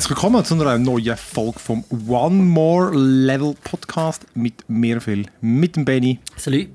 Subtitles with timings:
[0.00, 5.76] Herzlich willkommen zu einer neuen Folge vom One More Level Podcast mit mir viel, mit
[5.76, 6.68] dem Benny Salut.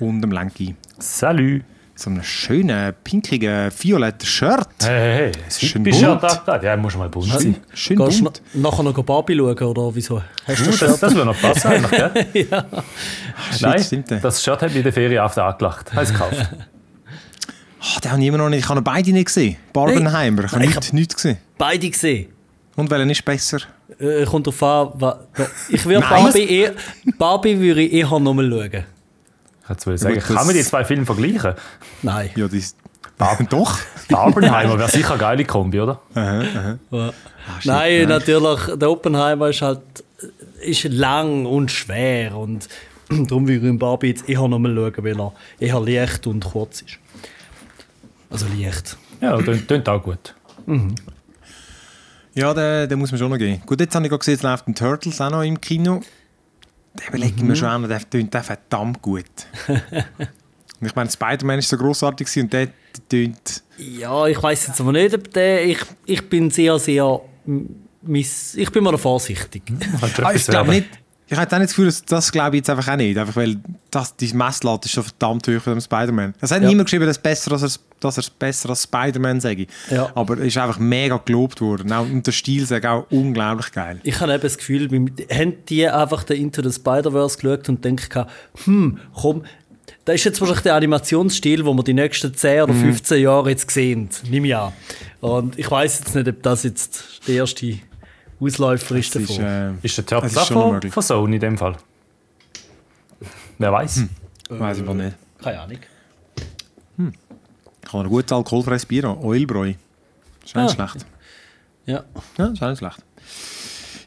[0.00, 0.74] und dem Lenki.
[0.98, 1.64] Salut.
[1.96, 4.68] So einem schönen, pinkigen, violetten Shirt.
[4.82, 5.68] Hey, hey, hey.
[5.68, 6.00] schön bunt.
[6.46, 6.60] da?
[6.62, 7.56] Ja, muss mal bunt sein.
[7.74, 8.40] Schön Gehst du bunt.
[8.54, 10.22] na- nachher noch Barbie schauen oder wieso?
[10.46, 11.02] Hast du das Das, Shirt?
[11.02, 11.90] das würde noch passen eigentlich,
[12.32, 12.46] gell?
[12.50, 12.64] ja.
[13.60, 15.92] Nein, stimmt, das Shirt hat mich in der Ferien auf angelacht.
[15.92, 16.48] Heißt gekauft.
[17.80, 18.60] Ah, den habe ich immer noch nicht.
[18.60, 19.56] Ich habe beide nicht gesehen.
[19.74, 20.44] Barbenheimer.
[20.44, 21.36] Ich habe Ich nichts, nichts gesehen.
[21.58, 22.28] Beide gesehen.
[22.76, 23.58] Und welcher ist besser?
[23.98, 24.92] Äh, kommt drauf an,
[25.68, 26.24] ich würde Nein.
[26.24, 26.70] Barbie, eh,
[27.18, 28.84] Barbie würde ich eher nochmal schauen.
[29.70, 31.54] Ich zu sagen, das- kann man die zwei Filme vergleichen?
[32.02, 32.30] Nein.
[32.36, 32.76] Ja, das.
[33.50, 33.78] Doch.
[34.10, 35.98] Barbenheimer wäre sicher eine geile Kombi, oder?
[36.14, 36.42] Ja.
[36.92, 37.12] Ah,
[37.64, 39.80] Nein, natürlich, der Oppenheimer ist halt
[40.62, 42.68] ist lang und schwer und
[43.08, 46.82] darum würde ich in Barbie jetzt eher nochmal schauen, weil er eher leicht und kurz
[46.82, 46.98] ist.
[48.28, 48.96] Also leicht.
[49.20, 50.34] Ja, tönt, tönt auch gut.
[52.36, 53.62] Ja, den, den muss man schon noch geben.
[53.64, 56.02] Gut, jetzt habe ich gerade gesehen, jetzt läuft ein Turtles auch noch im Kino.
[56.94, 59.24] Den überlege ich mir schon der tönt der verdammt gut.
[59.68, 62.68] und ich meine, Spider-Man ist so grossartig gewesen und der
[63.08, 63.62] tönt...
[63.78, 65.64] Ja, ich weiß jetzt aber nicht, ob der.
[65.64, 67.20] Ich, ich bin sehr, sehr.
[68.02, 69.62] Miss, ich bin mal vorsichtig.
[70.22, 70.88] Ah, ich glaube nicht...
[71.28, 73.18] Ich habe auch nicht das Gefühl, dass das glaube ich jetzt einfach auch nicht.
[73.18, 73.56] Einfach weil
[73.90, 76.34] das, die Messlatte ist schon verdammt hoch für den Spider-Man.
[76.40, 76.68] Es hat Ja.
[76.68, 79.66] niemand geschrieben, dass, besser als er, dass er es besser als Spider-Man sage.
[79.90, 80.12] Ja.
[80.14, 81.92] Aber er ist einfach mega gelobt worden.
[81.92, 83.98] Auch, und der Stil ist auch unglaublich geil.
[84.04, 87.84] Ich habe eben das Gefühl, wir- haben die einfach den Into the Spider-Verse geschaut und
[87.84, 88.24] denken,
[88.64, 89.42] hm, komm,
[90.04, 93.68] das ist jetzt wahrscheinlich der Animationsstil, den wir die nächsten 10 oder 15 Jahre jetzt
[93.72, 94.08] sehen.
[94.30, 94.72] Nimm ja.
[95.20, 97.78] Und ich weiß jetzt nicht, ob das jetzt der erste
[98.40, 99.28] Ausläufer ist davon.
[99.30, 101.76] ist, äh, Ist der noch von, von Sony in dem Fall?
[103.58, 104.02] Wer weiß?
[104.50, 105.16] weiß ich aber nicht.
[105.42, 105.78] Keine Ahnung.
[106.98, 109.04] Ich kann ein gutes alkoholfreies Bier.
[109.22, 109.70] Oilbräu.
[110.44, 110.68] Ist nicht Ah.
[110.68, 111.06] schlecht.
[111.86, 112.04] Ja.
[112.36, 112.98] Ja, ist nicht schlecht.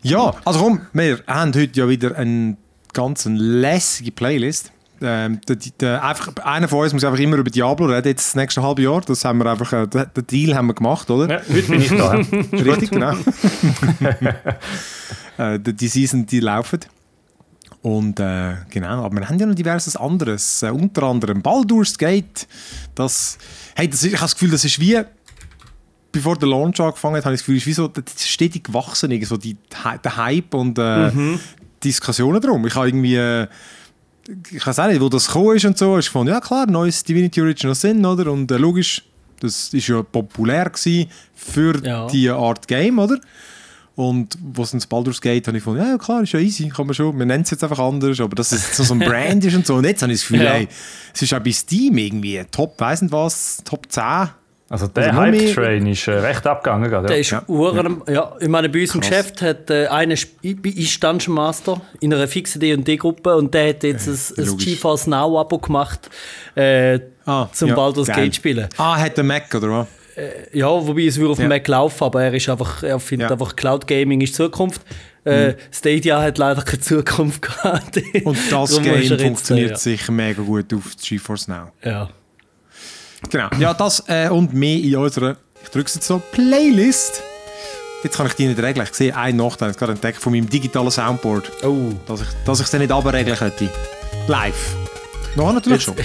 [0.01, 2.55] Ja, also komm, wir haben heute ja wieder eine
[2.93, 4.71] ganz lässige Playlist.
[5.01, 8.35] Ähm, der, der, einfach, einer von uns muss einfach immer über Diablo reden, jetzt das
[8.35, 9.01] nächste halbe Jahr.
[9.01, 11.29] Das haben wir einfach, äh, den Deal haben wir gemacht, oder?
[11.29, 12.11] Ja, heute bin ich da.
[12.51, 13.13] Richtig, genau.
[15.37, 16.79] äh, die, Season, die laufen.
[17.81, 20.63] Und äh, genau, aber wir haben ja noch diverses anderes.
[20.63, 22.47] Äh, unter anderem Baldur's Gate.
[22.95, 23.37] Das,
[23.75, 24.99] hey, das ist, ich habe das Gefühl, das ist wie,
[26.11, 28.65] bevor der Launch angefangen hat, habe ich das Gefühl, es ist wie so das stetig
[28.65, 29.55] gewachsen, so die,
[30.03, 31.09] der Hype und äh,
[31.83, 32.65] Diskussionen drum.
[32.67, 33.47] Ich habe irgendwie, äh,
[34.51, 37.03] ich weiß auch nicht, wo das gekommen ist und so, ist gefunden, ja klar, neues
[37.03, 38.31] Divinity Original Sin, oder?
[38.31, 39.03] Und äh, logisch,
[39.39, 42.07] das ist ja populär gewesen für Ja.
[42.07, 43.19] die Art Game, oder?
[43.95, 46.85] Und wo es ins Baldur's Gate habe ich gefunden, ja klar, ist ja easy, kann
[46.85, 49.43] man schon, wir nennen es jetzt einfach anders, aber dass es so so ein Brand
[49.43, 49.75] ist und so.
[49.75, 50.53] Und jetzt habe ich das Gefühl, Ja.
[50.53, 50.67] ey,
[51.13, 54.29] es ist auch bei Steam irgendwie Top, weiss nicht was, Top 10.
[54.69, 57.07] Also der Also Hype-Train ist äh, recht abgegangen gerade.
[57.07, 57.21] Der Ja.
[57.21, 57.43] ist Ja.
[57.47, 58.35] Uhren, ja.
[58.39, 59.09] ich meine, bei uns im Krass.
[59.09, 64.07] Geschäft hat äh, einer ist Dungeon Master in einer fixen D&D-Gruppe und der hat jetzt
[64.07, 64.65] ein, ein logisch.
[64.65, 66.09] GeForce Now-Abo gemacht
[66.55, 68.07] äh, Ah, zum ja, Baldur's.
[68.07, 68.67] Gate spielen.
[68.77, 69.87] Ah, hat der Mac, oder was?
[70.51, 71.47] Ja, wobei es würde auf dem.
[71.47, 74.81] Mac laufen, aber er ist einfach, er findet einfach Cloud Gaming ist Zukunft.
[75.23, 78.01] Äh, Stadia hat leider keine Zukunft gehabt.
[78.23, 81.71] Und das Game jetzt, funktioniert äh, sicher mega gut auf GeForce Now.
[81.83, 82.09] Ja.
[83.29, 83.49] Genau.
[83.59, 87.21] Ja, das äh, und mehr in unserer, ich drücke es jetzt so, Playlist.
[88.03, 88.87] Jetzt kann ich die nicht regeln.
[88.89, 91.51] Ich sehe einen Nachteil, ich gerade entdeckt von meinem digitalen Soundboard.
[91.63, 91.91] Oh.
[92.07, 93.69] dass ich, dass ich es dann nicht abregeln könnte.
[94.27, 94.75] Live.
[95.35, 95.95] Noch natürlich schon.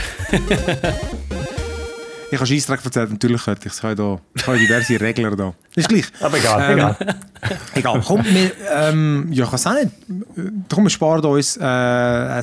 [2.35, 3.75] Ich habe Scheissdreck erzählt, natürlich könnte ich.
[3.75, 5.55] Da, ich habe diverse Regler da.
[5.75, 6.07] Ist gleich.
[6.21, 6.97] Aber egal, Ähm, egal.
[7.75, 9.91] Egal, komm, wir, ähm, ja, ich weiß auch nicht.
[10.35, 12.43] Wir sparen uns äh, ein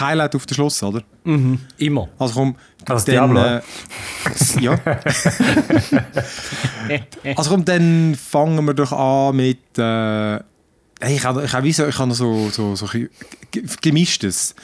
[0.00, 1.02] Highlight auf den Schluss, oder?
[1.76, 2.08] Immer.
[2.18, 3.60] Also komm, Das dann, äh,
[4.60, 4.78] ja.
[7.36, 9.58] also komm, dann fangen wir doch an mit.
[9.78, 10.40] Äh,
[11.00, 12.88] hey, ich habe ich hab ich habe noch so, so, so
[13.82, 14.54] gemischtes.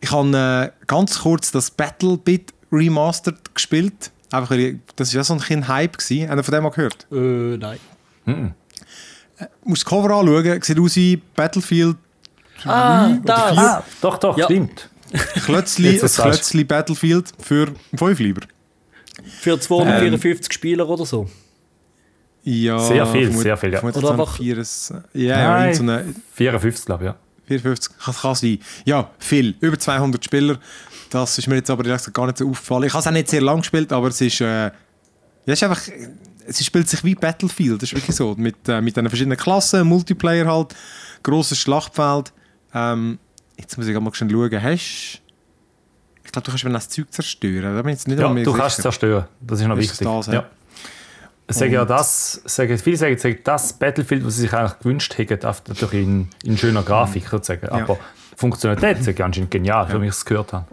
[0.00, 4.10] Ich habe äh, ganz kurz das Battle Bit Remastered gespielt.
[4.30, 4.56] Einfach,
[4.96, 5.96] das war ja so ein bisschen Hype.
[5.98, 6.28] Gewesen.
[6.28, 7.06] Haben ihr von dem mal gehört?
[7.12, 7.78] Äh, nein.
[8.26, 11.96] Du musst das Cover anschauen, sieht aus wie Battlefield
[12.64, 13.48] Ah, oder da.
[13.52, 13.58] vier.
[13.60, 14.44] Ah, doch, doch, Ja.
[14.46, 14.88] stimmt.
[15.44, 16.08] Klötzli, ein?
[16.08, 18.42] Klötzli Battlefield für 5 lieber.
[19.40, 21.28] Für 254 Spieler oder so.
[22.42, 23.82] Ja, Sehr viel, vermut- sehr viel, ja.
[23.82, 27.16] Oder einfach- Vieres, ja, ja, so eine 54, glaube ich, ja.
[27.46, 28.58] 54, kann, kann sein.
[28.84, 30.58] Ja, viel, über 200 Spieler.
[31.14, 32.82] Das ist mir jetzt aber gar nicht so aufgefallen.
[32.82, 34.72] Ich habe es auch nicht sehr lang gespielt, aber es ist, äh, ja,
[35.46, 35.80] es ist einfach,
[36.44, 38.34] es spielt sich wie Battlefield, das ist wirklich so.
[38.36, 40.74] Mit, äh, mit den verschiedenen Klassen, Multiplayer halt,
[41.22, 42.32] grosses Schlachtfeld.
[42.74, 43.20] Ähm,
[43.56, 45.22] jetzt muss ich mal schnell schauen, hast
[46.24, 47.76] Ich glaube, du kannst mir das Zeug zerstören.
[47.76, 48.58] Da bin ich jetzt nicht Ja, du sicher.
[48.58, 49.26] kannst es zerstören.
[49.40, 50.08] Das ist noch Ist wichtig.
[50.08, 50.32] das, ja?
[50.32, 50.44] ja.
[51.46, 55.38] Sagen ja das, sagen, viele sagen, sagen, das Battlefield, was sie sich eigentlich gewünscht hätten,
[55.40, 57.68] natürlich in, in schöner Grafik sozusagen.
[57.68, 57.98] Aber
[58.34, 60.02] Funktionalität ist ja anscheinend genial, ja.
[60.02, 60.66] wie ich es gehört habe.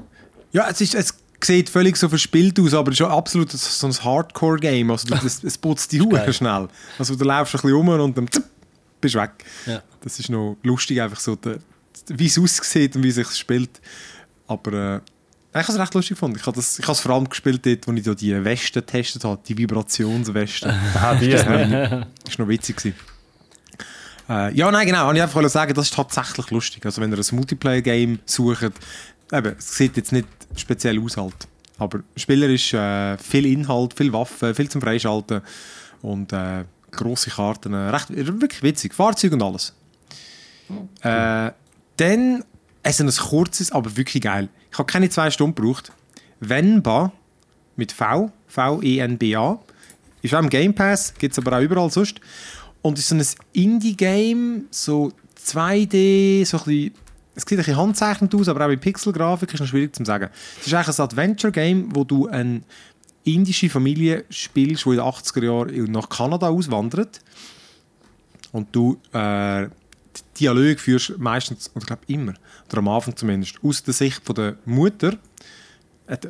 [0.51, 1.13] Ja, es, ist, es
[1.43, 4.91] sieht völlig so verspielt aus, aber es ist absolut so ein Hardcore-Game.
[4.91, 6.67] Also es, es putzt die Hure schnell.
[6.97, 8.43] Also du läufst ein bisschen rum und dann zipp,
[8.99, 9.31] bist du weg.
[9.65, 9.81] Ja.
[10.01, 11.37] Das ist noch lustig, einfach so,
[12.07, 13.81] wie es aussieht und wie es sich spielt.
[14.47, 16.37] Aber äh, ich habe es recht lustig gefunden.
[16.39, 19.57] Ich habe, es vor allem gespielt, dort, wo ich da die Westen getestet habe, die
[19.57, 20.73] Vibrationswesten.
[20.95, 21.29] Ah, die.
[21.29, 22.77] das war noch, ist noch witzig.
[22.77, 22.95] Gewesen.
[24.29, 25.09] Äh, ja, nein, genau.
[25.09, 26.85] Und ich einfach sagen, das ist tatsächlich lustig.
[26.85, 28.71] Also wenn ihr ein Multiplayer-Game sucht,
[29.31, 31.47] eben, es sieht jetzt nicht speziell aus halt.
[31.77, 35.41] Aber spielerisch äh, viel Inhalt, viel Waffen, viel zum Freischalten
[36.01, 37.73] und äh, grosse Karten.
[37.73, 38.93] Äh, recht, wirklich witzig.
[38.93, 39.73] Fahrzeuge und alles.
[41.01, 41.51] Äh,
[41.97, 42.43] dann
[42.83, 44.49] es ist ein kurzes, aber wirklich geil.
[44.71, 45.91] Ich habe keine zwei Stunden gebraucht.
[46.39, 47.11] Venba
[47.75, 49.59] mit V, V-E-N-B-A.
[50.21, 52.19] Ist auch im Game Pass, gibt es aber auch überall sonst.
[52.81, 55.11] Und ist so ein Indie-Game, so
[55.45, 56.93] 2D, so ein bisschen,
[57.41, 60.29] es sieht ein bisschen handzeichnend aus, aber auch in Pixelgrafik ist noch schwierig zu sagen.
[60.59, 62.61] Es ist eigentlich ein Adventure-Game, wo du eine
[63.23, 67.19] indische Familie spielst, die in den 80er Jahren nach Kanada auswandert.
[68.51, 69.67] Und du äh,
[70.39, 72.33] Dialog führst meistens, oder ich glaube immer,
[72.69, 75.17] oder am Anfang zumindest, aus der Sicht von der Mutter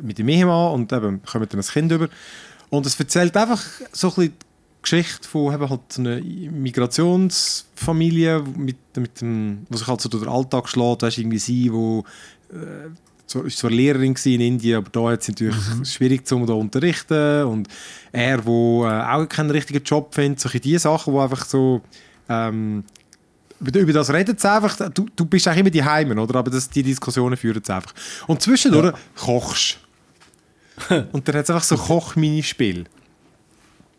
[0.00, 2.08] mit dem Ehemann und eben kommt dann ein Kind über.
[2.70, 3.62] Und es erzählt einfach
[3.92, 4.34] so ein bisschen
[4.82, 10.32] Geschichte von eben halt einer Migrationsfamilie, mit, mit dem, wo sich halt so durch den
[10.32, 11.02] Alltag schlägt.
[11.02, 12.02] Weißt, irgendwie sie, wo
[12.52, 12.88] äh,
[13.46, 15.84] ist zwar Lehrerin in Indien, aber da es natürlich mhm.
[15.84, 17.68] schwierig zu unterrichten und
[18.10, 21.80] er, wo äh, auch keinen richtigen Job findet, solche die Sachen, wo einfach so
[22.28, 22.84] ähm,
[23.60, 26.40] über das redet es einfach, du, du bist eigentlich immer die Heimen, oder?
[26.40, 27.94] Aber das, die Diskussionen führen es einfach.
[28.26, 28.94] Und zwischendurch ja.
[29.14, 29.78] kochst
[31.12, 32.86] Und dann hat es einfach so Koch-Minispiel.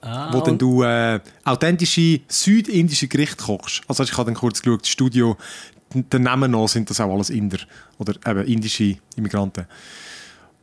[0.03, 3.81] Ah, wo dann du äh, authentische südindische Gerichte kochst.
[3.87, 5.37] Also ich habe dann kurz geschaut, das Studio,
[5.93, 7.59] der Namen noch sind das auch alles Inder.
[7.97, 9.65] Oder eben indische Immigranten.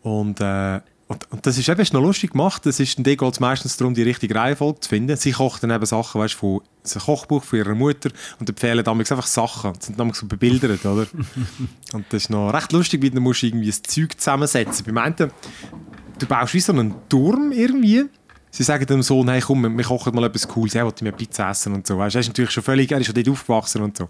[0.03, 2.65] Und äh, und, und, das ist eben noch lustig gemacht.
[2.67, 5.17] Es ist, dann geht es meistens darum, die richtige Reihenfolge zu finden.
[5.17, 9.11] Sie kocht dann eben Sachen, weißt, von ein Kochbuch von ihrer Mutter und empfehlen damals
[9.11, 9.73] einfach Sachen.
[9.73, 11.09] Das sind damals so bebildert, oder?
[11.95, 14.87] und das ist noch recht lustig, weil du musst irgendwie ein Zeug zusammensetzen.
[14.87, 18.05] Beim einen, du baust wie so einen Turm irgendwie.
[18.51, 21.51] Sie sagen dem Sohn, hey komm, wir kochen mal etwas Cooles, er wollte mir Pizza
[21.51, 21.97] essen und so.
[21.99, 24.09] Weißt, er ist natürlich schon völlig, er ist schon dort aufgewachsen und so.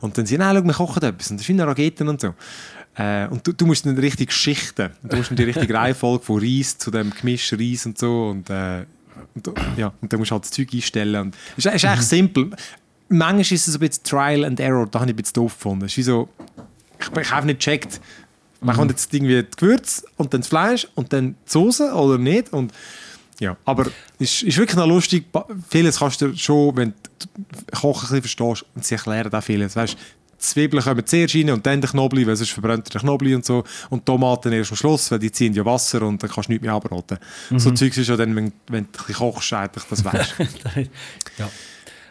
[0.00, 1.30] Und dann sie, nein, schau, wir kochen etwas.
[1.30, 2.34] Und das sind Raketen und so.
[2.96, 4.90] Äh, und du, du musst dann richtig schichten.
[5.02, 8.30] Du musst dann die richtige Reihenfolge von Reis zu dem Gemisch Reis und so.
[8.30, 8.84] Und, äh,
[9.34, 11.20] und, ja, und dann musst du halt das Zeug einstellen.
[11.20, 12.02] Und es ist, ist eigentlich mhm.
[12.02, 12.50] simpel.
[13.08, 14.88] Manchmal ist es ein bisschen Trial and Error.
[14.90, 15.84] Da habe ich ein bisschen doof gefunden.
[15.84, 16.28] Es ist wie so,
[16.98, 18.00] ich, ich habe nicht gecheckt.
[18.60, 18.78] Man mhm.
[18.80, 22.52] kommt jetzt irgendwie das Gewürz und dann das Fleisch und dann die Soße oder nicht.
[22.52, 22.72] Und,
[23.42, 23.86] ja, aber
[24.20, 25.24] es ist, ist wirklich noch lustig.
[25.68, 29.74] Vieles kannst du schon, wenn du Kochen ein bisschen verstehst, und sie erklären auch vieles.
[29.74, 29.96] Weißt,
[30.38, 33.64] Zwiebeln kommen zuerst rein und dann der Knoblauch, weil sonst verbrennt der Knoblauch und so.
[33.90, 36.64] Und Tomaten erst am Schluss, weil die ziehen ja Wasser und dann kannst du nichts
[36.64, 37.18] mehr abraten.
[37.50, 37.58] Mhm.
[37.58, 40.34] So Zeugs ist ja dann, wenn, wenn du kochst, eigentlich das weißt.
[41.38, 41.50] ja.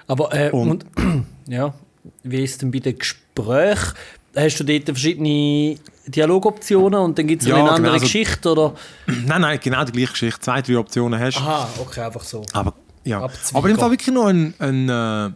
[0.07, 1.73] Aber, äh, und, und ja,
[2.23, 3.93] wie ist denn bei den Gesprächen?
[4.35, 8.51] Hast du dort verschiedene Dialogoptionen und dann gibt es ja, eine andere genau, Geschichte?
[8.51, 8.73] Oder?
[9.25, 10.39] Nein, nein, genau die gleiche Geschichte.
[10.39, 11.41] Zwei, drei Optionen hast du.
[11.41, 12.43] Aha, okay, einfach so.
[12.53, 12.73] Aber,
[13.03, 13.27] ja.
[13.53, 15.31] Aber im Fall wirklich noch ein, ein, äh,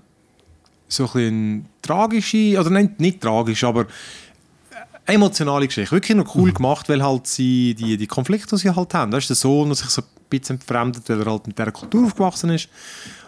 [0.87, 3.85] so ein tragische, oder nein, nicht tragisch, aber
[5.05, 5.91] emotionale Geschichte.
[5.91, 6.53] Wirklich noch cool mhm.
[6.55, 9.11] gemacht, weil halt sie die, die Konflikte, die sie halt haben.
[9.11, 11.71] Da ist der Sohn, der sich so ein bisschen entfremdet, weil er halt mit dieser
[11.71, 12.69] Kultur aufgewachsen ist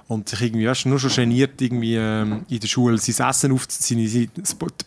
[0.07, 3.65] und sich irgendwie weißt, nur schon geniert, irgendwie ähm, in der Schule sein Essen auf,
[3.67, 4.29] seine, die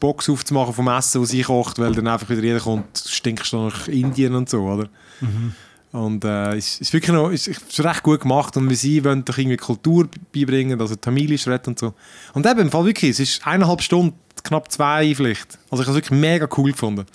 [0.00, 3.64] Box aufzumachen vom Essen, das sie kocht, weil dann einfach wieder jeder kommt, stinkst du
[3.64, 4.88] nach Indien und so, oder?
[5.20, 5.52] Mhm.
[5.92, 9.24] Und äh, es ist wirklich noch, ist, ist recht gut gemacht und wie sie wollen
[9.24, 11.94] doch irgendwie Kultur beibringen, also Tamilisch redet und so.
[12.32, 15.58] Und eben, im Fall wirklich, es ist eineinhalb Stunden, knapp zwei vielleicht.
[15.68, 17.06] Also ich habe es wirklich mega cool gefunden.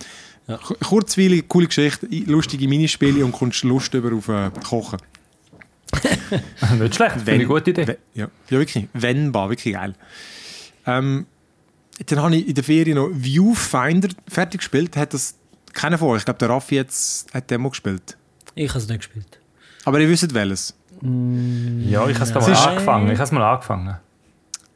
[0.48, 0.58] Ja.
[0.58, 5.00] Kurzweilige, coole Geschichte, lustige Minispiele und kommst Lust über auf äh, Kochen.
[6.80, 7.88] Nicht schlecht, finde eine gute Idee.
[7.88, 8.28] Wenn, ja.
[8.50, 8.88] ja, wirklich.
[8.94, 9.94] Wennbar, wirklich geil.
[10.86, 11.26] Ähm,
[12.06, 14.98] dann habe ich in der Ferien noch Viewfinder fertig gespielt.
[14.98, 15.36] Hat das
[15.74, 16.18] keiner vor?
[16.18, 18.18] Ich glaube, der Raffi jetzt hat Demo gespielt.
[18.56, 19.40] Ich habe es nicht gespielt.
[19.86, 20.74] Aber ihr wisst welches?
[21.02, 23.12] Mm, ja, ich habe es mal angefangen.
[23.12, 23.98] Ich habe mal angefangen.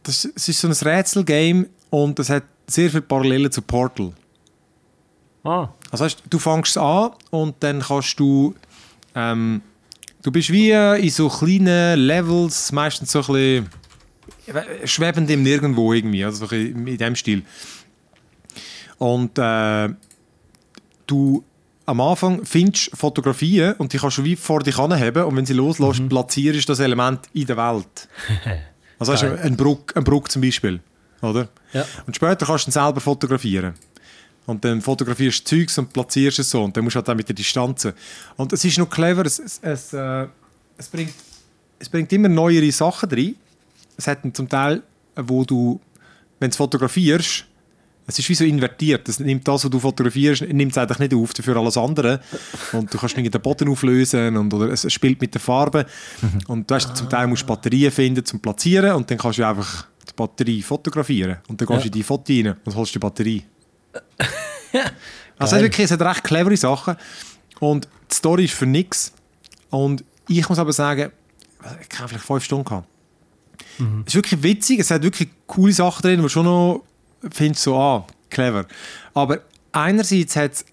[0.04, 4.14] Das ist, es ist so ein Rätselgame und es hat sehr viele Parallelen zu Portal.
[5.44, 5.70] Ah.
[5.92, 8.56] Also heißt, du fängst an und dann kannst du
[9.16, 9.62] ähm,
[10.22, 13.70] du bist wie in so kleinen Levels, meistens so ein bisschen
[14.86, 17.44] schwebend im Nirgendwo irgendwie, also in dem Stil.
[18.98, 19.90] Und äh,
[21.08, 21.44] du
[21.86, 25.54] am Anfang findest Fotografien und die kannst du wie vor dich anheben und wenn sie
[25.54, 26.10] loslässt, Mhm.
[26.10, 28.08] platzierst du das Element in der Welt.
[29.02, 29.40] Also hast du Geil.
[29.44, 30.82] ein Bruck, ein Bruck zum Beispiel,
[31.22, 31.48] oder?
[31.72, 31.86] Ja.
[32.06, 33.74] Und später kannst du ihn selber fotografieren.
[34.50, 36.63] Und dann fotografierst du Zeugs und platzierst es so.
[36.63, 37.94] Und dann musst du halt auch mit der Distanzen.
[38.36, 40.25] Und es ist noch clever, es, es, es, äh,
[40.75, 41.13] es, bringt,
[41.77, 43.36] es bringt immer neuere Sachen rein.
[43.96, 44.82] Es hat zum Teil,
[45.15, 45.79] wo du,
[46.39, 47.46] wenn du fotografierst,
[48.08, 49.08] es ist wie so invertiert.
[49.08, 52.20] Es nimmt das, was du fotografierst, nimmt es eigentlich nicht auf für alles andere.
[52.74, 55.86] Und du kannst irgendwie den Boden auflösen und, oder es spielt mit der Farbe.
[56.48, 59.46] Und du hast zum Teil musst du Batterien finden zum Platzieren und dann kannst du
[59.48, 61.38] einfach die Batterie fotografieren.
[61.50, 61.86] Und dann gehst du Ja.
[61.86, 63.44] in die Foto rein und holst die Batterie.
[65.38, 66.96] also es wirklich, es hat recht clevere Sachen.
[67.60, 69.13] Und die Story ist für nichts.
[69.69, 71.12] Und ich muss aber sagen,
[71.62, 72.88] ich habe vielleicht fünf Stunden gehabt.
[74.05, 76.84] Es ist wirklich witzig, es hat wirklich coole Sachen drin, wo du schon noch
[77.31, 78.65] findest, so, ah, clever.
[79.13, 79.39] Aber
[79.72, 80.65] einerseits hat es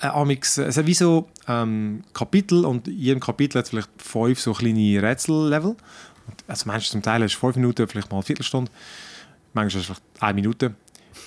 [0.00, 3.90] äh, amix, es hat wie so ähm, Kapitel und in jedem Kapitel hat es vielleicht
[3.98, 5.76] fünf so kleine Rätsellevel.
[6.46, 8.70] Also manchmal zum Teil hast du fünf Minuten, vielleicht mal eine Viertelstunde.
[9.52, 10.74] Manchmal hast du vielleicht eine Minute.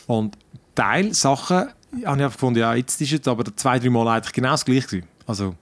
[0.08, 0.38] Und
[0.76, 4.52] Teilsachen habe ich einfach gefunden, ja, jetzt ist es aber zwei, drei Mal eigentlich genau
[4.52, 5.08] das gleiche gewesen.
[5.26, 5.56] Also,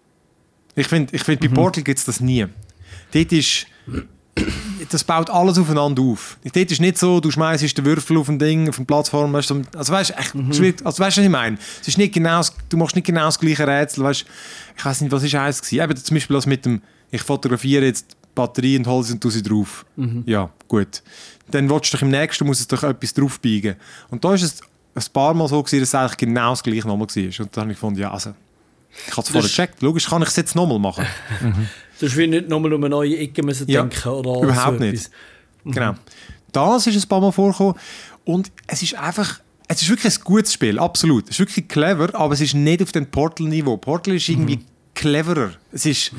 [0.76, 2.46] ich finde, ich find, bei Portal gibt es das nie.
[3.12, 3.68] Dort ist,
[4.90, 6.38] das baut alles aufeinander auf.
[6.44, 9.50] Dort ist nicht so, du schmeißt den Würfel auf ein Ding, auf eine Plattform, weißt
[9.50, 11.58] du, also weißt, echt, schwierig, also weißt du, was ich meine?
[11.82, 14.26] Es ist nicht genau, du machst nicht genau das gleiche Rätsel, weißt,
[14.78, 15.84] ich weiß nicht, was ist eins gewesen?
[15.84, 19.22] Eben zum Beispiel das mit dem, ich fotografiere jetzt die Batterie und hole sie und
[19.22, 19.86] tue sie drauf.
[20.26, 21.04] Ja, gut.
[21.50, 23.76] Dann willst du doch im nächsten, muss es doch etwas draufbiegen.
[24.10, 24.62] Und da ist es
[24.96, 27.24] ein paar Mal so gewesen, dass es eigentlich genau das gleiche nochmal war.
[27.46, 28.34] Und dann habe ich gefunden, ja, also,
[29.08, 31.06] ich habe es vorher gecheckt, logisch kann ich es jetzt nochmal machen.
[32.00, 34.84] Du hast wie nicht nochmal um eine neue Ecke müssen Ja, denken oder überhaupt so
[34.84, 34.94] nicht.
[34.96, 35.12] etwas.
[35.66, 35.94] Genau.
[36.52, 37.76] Das ist ein paar Mal vorgekommen.
[38.26, 41.26] Und es ist einfach, es ist wirklich ein gutes Spiel, absolut.
[41.26, 43.78] Es ist wirklich clever, aber es ist nicht auf dem Portal-Niveau.
[43.78, 44.62] Portal ist irgendwie
[44.96, 45.52] cleverer.
[45.72, 46.12] Es ist,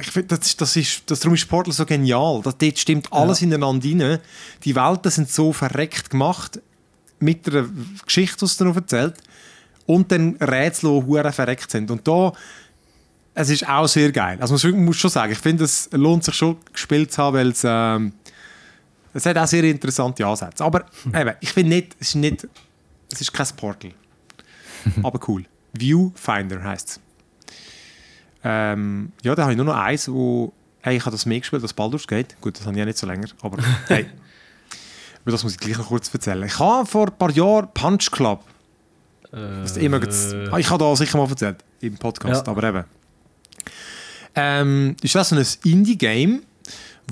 [0.00, 2.40] ich find, das, ist- das ist, das, darum ist Portal so genial.
[2.42, 4.18] Das, dort stimmt alles ineinander rein.
[4.64, 6.60] Die Welten sind so verreckt gemacht,
[7.24, 7.66] mit der
[8.04, 9.14] Geschichte, die noch erzählt.
[9.86, 11.90] Und dann Rätsel, die hure verreckt sind.
[11.90, 12.32] Und da,
[13.34, 14.38] es ist auch sehr geil.
[14.40, 17.48] Also man muss- schon sagen, ich finde, es lohnt sich schon gespielt zu haben, weil
[17.48, 18.12] es, ähm,
[19.12, 20.64] es hat auch sehr interessante Ansätze.
[20.64, 22.48] Aber eben, ich finde nicht, es ist nicht,
[23.12, 23.92] es ist kein Portal.
[25.02, 25.44] Aber cool.
[25.78, 27.00] Viewfinder heisst es.
[28.42, 30.52] Ähm, ja, da habe ich nur noch eins, wo,
[30.82, 32.36] hey, ich habe das mehr gespielt als Baldur's Gate.
[32.40, 34.06] Gut, das habe ich ja nicht so länger, aber hey.
[35.24, 36.42] Über das muss ich gleich noch kurz erzählen.
[36.44, 38.42] Ich habe vor ein paar Jahren Punch Club
[39.80, 42.52] immer gez- Ah, ich habe da sicher mal erzählt im Podcast, Ja.
[42.52, 42.84] aber eben.
[44.36, 46.42] Ähm, ist das so ein Indie-Game,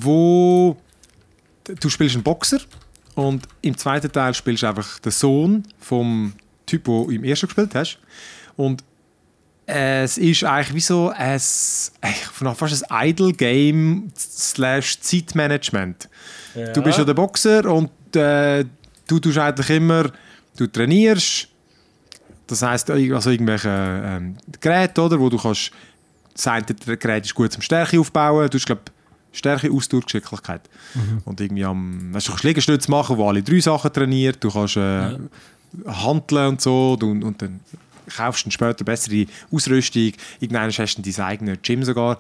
[0.01, 0.77] wo
[1.65, 2.59] du spielst einen Boxer
[3.15, 6.33] und im zweiten Teil spielst du einfach den Sohn vom
[6.67, 7.99] Typ, den du im ersten gespielt hast.
[8.57, 8.83] Und
[9.67, 16.09] es ist eigentlich wie so ein, fast ein Idle-Game slash Zeitmanagement.
[16.75, 18.65] Du bist ja der Boxer und äh,
[19.07, 20.11] du tust eigentlich immer,
[20.57, 21.49] du trainierst,
[22.47, 25.71] das heisst, also irgendwelche ähm, Geräte, oder, wo du kannst,
[26.35, 28.83] das eine Gerät ist gut zum Stärke aufbauen, du hast, glaube
[29.33, 30.61] Stärke, Ausdauer, Geschicklichkeit.
[31.25, 34.77] Und irgendwie am, weißt, du kannst Liegestütze machen, wo alle drei Sachen trainiert, du kannst
[34.77, 35.17] äh,
[35.87, 37.61] handeln und so, du, und dann
[38.15, 42.19] kaufst du später bessere Ausrüstung, irgendwann hast du dein eigenes Gym sogar.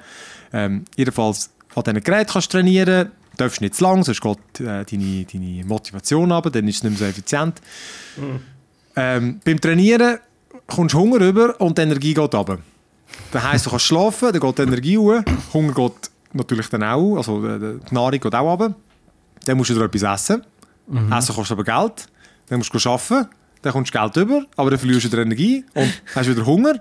[0.53, 4.85] Ähm, jedenfalls, an diesen Geräten kannst du trainieren, darfst nicht zu lang, sonst geht äh,
[4.85, 7.61] deine, deine Motivation ab, dann ist es nicht mehr so effizient.
[8.97, 10.19] Ähm, beim Trainieren
[10.67, 12.59] kommst du Hunger über und die Energie geht runter.
[13.31, 15.23] Das heisst, du kannst schlafen, dann geht die Energie hoch,
[15.53, 18.75] Hunger geht natürlich dann auch, also äh, die Nahrung geht auch runter.
[19.45, 20.45] Dann musst du dir etwas essen.
[21.11, 22.07] Essen kostet aber Geld.
[22.49, 23.29] Dann musst du arbeiten,
[23.63, 26.75] dann kommst du Geld über, aber dann verlierst du wieder Energie und hast wieder Hunger.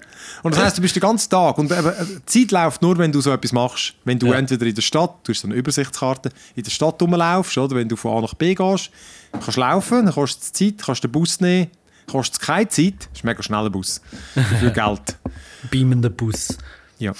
[0.43, 1.57] Und das heisst, du bist den ganzen Tag.
[1.57, 1.93] Und eben, äh,
[2.27, 3.93] die Zeit läuft nur, wenn du so etwas machst.
[4.03, 4.33] Wenn du Ja.
[4.35, 7.87] entweder in der Stadt, du hast so eine Übersichtskarte, in der Stadt rumlaufst, oder wenn
[7.87, 8.89] du von A nach B gehst,
[9.31, 11.67] kannst laufen, dann kostet es Zeit, kannst den Bus nehmen,
[12.11, 14.01] kostet keine Zeit, ist ein mega schneller Bus,
[14.59, 15.17] für Geld.
[15.69, 16.57] Beamender Bus.
[16.97, 17.13] Ja.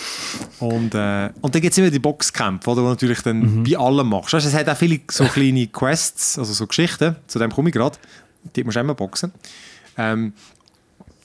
[0.60, 3.78] Und, äh, und dann gibt es immer die Boxkämpfe, oder, die du natürlich dann bei
[3.78, 4.34] allem machst.
[4.34, 7.70] Weißt, du, es hat auch viele so kleine Quests, also so Geschichten, zu dem komme
[7.70, 7.98] ich gerade.
[8.56, 9.32] Die musst du immer boxen.
[9.98, 10.34] Ähm,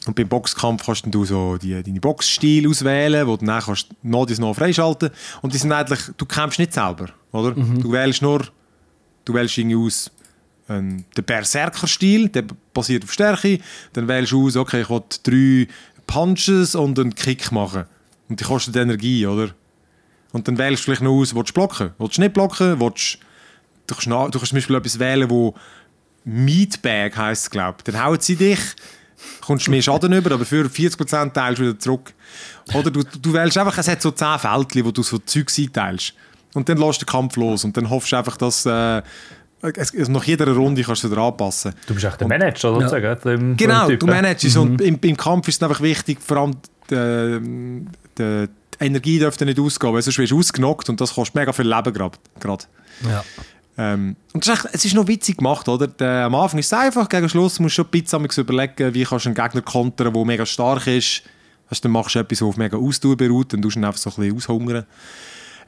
[0.07, 4.27] und beim Boxkampf kannst du so die, deine Boxstil auswählen, wo du dann kannst noch
[4.27, 5.11] dies noch freischalten
[5.43, 7.53] Und die sind eigentlich, du kämpfst nicht selber, oder?
[7.53, 8.47] Du wählst nur,
[9.25, 10.11] du wählst irgendwie aus
[10.69, 13.59] ähm, den Berserker-Stil, der basiert auf Stärke.
[13.95, 15.69] Dann wählst du aus, okay, ich will drei
[16.07, 17.85] Punches und einen Kick machen.
[18.29, 19.51] Und die kosten Energie, oder?
[20.33, 21.91] Und dann wählst du vielleicht noch aus, willst du blocken?
[21.99, 22.81] Willst du nicht blocken?
[22.81, 23.19] Willst
[23.87, 25.55] du, kannst, du kannst zum Beispiel etwas wählen, wo
[26.27, 27.85] Meatbag heisst, glaube ich.
[27.85, 28.59] Dann hauen sie dich,
[29.41, 32.13] kommst du mehr Schaden über, aber für 40% teilst du wieder zurück.
[32.75, 36.15] Oder du, du wählst einfach, es hat so 10 Fältchen, wo du so Zeugs einteilst.
[36.55, 39.03] Und dann lässt du den Kampf los und dann hoffst du einfach, dass äh,
[39.63, 41.73] es, es, nach jeder Runde kannst du wieder anpassen.
[41.87, 43.05] Du bist echt der Manager sozusagen.
[43.05, 43.15] Ja.
[43.15, 44.61] Dem, genau, dem du managst mhm.
[44.61, 46.57] und im, im, Kampf ist es einfach wichtig, vor allem
[46.91, 47.87] die,
[48.19, 51.53] die, die Energie dürfte nicht ausgehen, weil sonst wirst du ausgenockt und das kostet mega
[51.53, 52.65] viel Leben gerade.
[53.09, 53.25] Ja.
[53.79, 55.87] Ähm, und ist echt, es ist noch witzig gemacht, oder?
[55.87, 59.05] Der, am Anfang ist es einfach, gegen Schluss musst du schon ein bisschen überlegen, wie
[59.05, 61.23] kannst du einen Gegner kontern, der mega stark ist.
[61.69, 63.99] Weißt, dann machst du etwas, das auf mega Ausdauer beruht, dann tust du ihn einfach
[63.99, 64.87] so ein bisschen aushungern.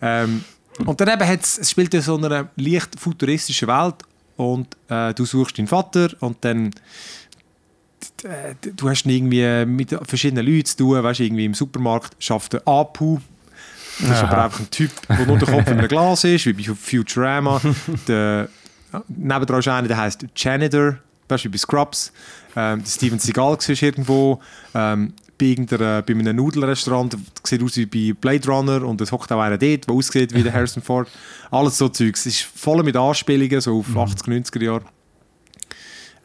[0.01, 0.45] Ähm,
[0.87, 3.97] und dann eben hat's, es spielt in so einer leicht futuristischen Welt
[4.37, 6.71] und äh, du suchst deinen Vater und dann
[8.77, 13.19] du hast irgendwie mit verschiedenen Leuten zu tun, weißt, irgendwie im Supermarkt schafft der Apu,
[14.01, 16.53] das ist aber einfach ein Typ, der nur der Kopf in einem Glas ist, wie
[16.53, 17.61] bei Futurama.
[18.07, 18.49] der,
[19.09, 22.13] nebendran ist einer, der heißt Janitor, weißt du, wie bei Scrubs.
[22.57, 24.41] Ähm, der Steven Seagal ist irgendwo.
[24.75, 25.55] Ähm, bei,
[26.03, 29.89] bei einem Nudelrestaurant, sieht aus wie bei Blade Runner und es hockt auch einer dort,
[29.89, 31.09] der aussieht wie der Harrison Ford.
[31.51, 32.27] Alles so Zeugs.
[32.27, 33.99] Es ist voll mit Anspielungen, so auf mhm.
[33.99, 34.83] 80 90er Jahre.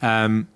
[0.02, 0.48] Ähm,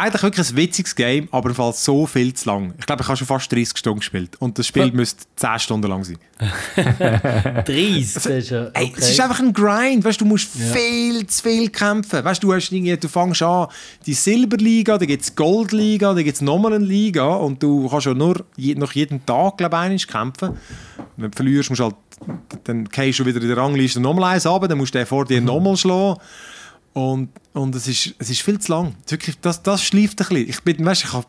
[0.00, 2.74] eigentlich wirklich ein witziges Game, aber im Fall so viel zu lang.
[2.78, 5.88] Ich glaube, ich habe schon fast 30 Stunden gespielt und das Spiel müsste 10 Stunden
[5.88, 6.18] lang sein.
[7.66, 8.26] 30?
[8.26, 8.70] Also, okay.
[8.74, 10.72] ey, es ist einfach ein Grind, weißt, du musst ja.
[10.72, 12.24] viel zu viel kämpfen.
[12.24, 13.68] Weißt, du, hast du fängst an,
[14.06, 18.06] die Silberliga, dann gibt es Goldliga, dann gibt es nochmal eine Liga und du kannst
[18.06, 20.56] ja nur je, nach jedem Tag glaube ich, kämpfen.
[21.16, 21.96] Wenn du verlierst, musst du halt,
[22.64, 25.24] dann gehst du wieder in der Rangliste nochmal eins runter, dann musst du den vor
[25.24, 25.46] dir mhm.
[25.46, 26.20] nochmal schlagen.
[26.98, 28.96] Und, und es, ist, es ist viel zu lang.
[29.06, 30.48] Wirklich, das, das schleift ein bisschen.
[30.48, 31.26] Ich, bin, weißt, ich habe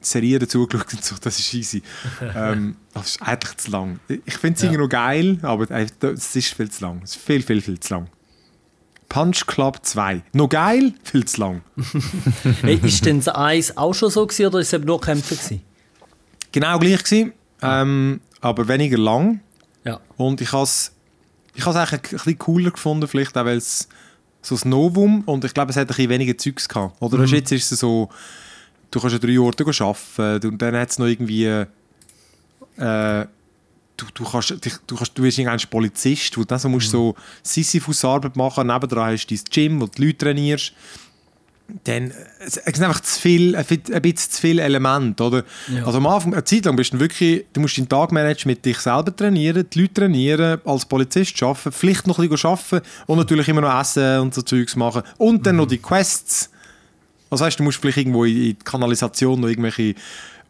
[0.00, 1.80] Serien dazu geschaut und so, das ist easy.
[2.34, 4.00] ähm, das ist eigentlich zu lang.
[4.08, 4.66] Ich finde es ja.
[4.66, 7.02] irgendwie noch geil, aber es ist viel zu lang.
[7.04, 8.08] Es ist viel, viel, viel zu lang.
[9.08, 10.22] Punch Club 2.
[10.32, 11.62] Noch geil, viel zu lang.
[12.62, 15.62] hey, ist denn das Eis auch schon so gewesen, oder ist es nur Kämpfe gewesen?
[16.50, 19.38] Genau gleich gewesen, ähm, aber weniger lang.
[19.84, 20.00] Ja.
[20.16, 20.90] Und ich habe es
[21.54, 23.88] ich eigentlich ein bisschen cooler gefunden, vielleicht auch, weil es
[24.46, 26.96] so ein Novum und ich glaube, es hat ein bisschen weniger Zeugs gehabt.
[27.00, 27.26] Oder mhm.
[27.26, 28.08] jetzt ist es so,
[28.90, 33.26] du kannst ja drei Orte arbeiten und dann hat es noch irgendwie äh,
[33.96, 36.92] du, du, kannst, du, kannst, du bist ein Polizist, wo du also musst mhm.
[36.92, 40.72] so Sisyphus-Arbeit machen, nebendran hast du dein Gym, wo du Leute trainierst
[41.84, 45.44] dann es sind einfach zu viel, ein bisschen zu viele Elemente, oder?
[45.68, 45.84] Ja.
[45.84, 48.64] Also am Anfang, eine Zeit lang bist du wirklich, du musst deinen Tag managen mit
[48.64, 53.18] dich selber trainieren, die Leute trainieren, als Polizist arbeiten, vielleicht noch ein bisschen arbeiten und
[53.18, 55.62] natürlich immer noch essen und so Zeugs machen und dann mhm.
[55.62, 56.50] noch die Quests.
[57.30, 59.96] Also heißt, du musst vielleicht irgendwo in die Kanalisation noch irgendwelche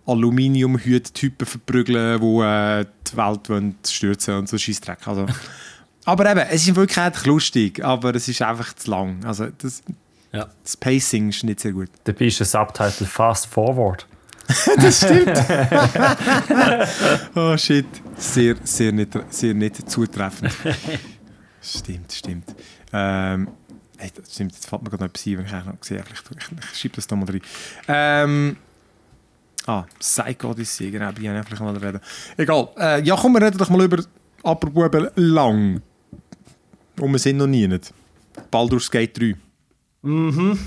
[0.07, 5.07] Aluminiumhüte-Typen verprügeln, die äh, die Welt wollen stürzen und so Scheissdreck.
[5.09, 5.27] Also,
[6.05, 9.25] aber eben, es ist wirklich lustig, aber es ist einfach zu lang.
[9.25, 9.83] Also das,
[10.33, 10.49] ja.
[10.63, 11.89] Das Pacing ist nicht sehr gut.
[12.05, 14.07] Da bist du Subtitle Fast Forward.
[14.77, 15.37] das stimmt.
[17.35, 17.87] oh shit.
[18.17, 20.53] Sehr, sehr nicht, sehr nicht zutreffend.
[21.61, 22.55] stimmt, stimmt.
[22.93, 23.49] Ähm,
[23.99, 26.05] hey, das stimmt, jetzt fällt mir gerade noch etwas ein, wenn ich noch sehe.
[26.13, 27.41] Ich, ich, ich schiebe das da mal rein.
[27.89, 28.57] Ähm,
[29.67, 32.01] ah, Psycho Odyssey, genau, bei Ihnen vielleicht mal reden.
[32.37, 32.69] Egal.
[32.79, 34.03] Äh, ja, komm, wir reden doch mal über,
[34.43, 35.83] apropos lang.
[37.01, 37.93] Und wir sind noch nie nicht.
[38.51, 39.35] Baldur's Gate 3.
[40.07, 40.59] Mhm.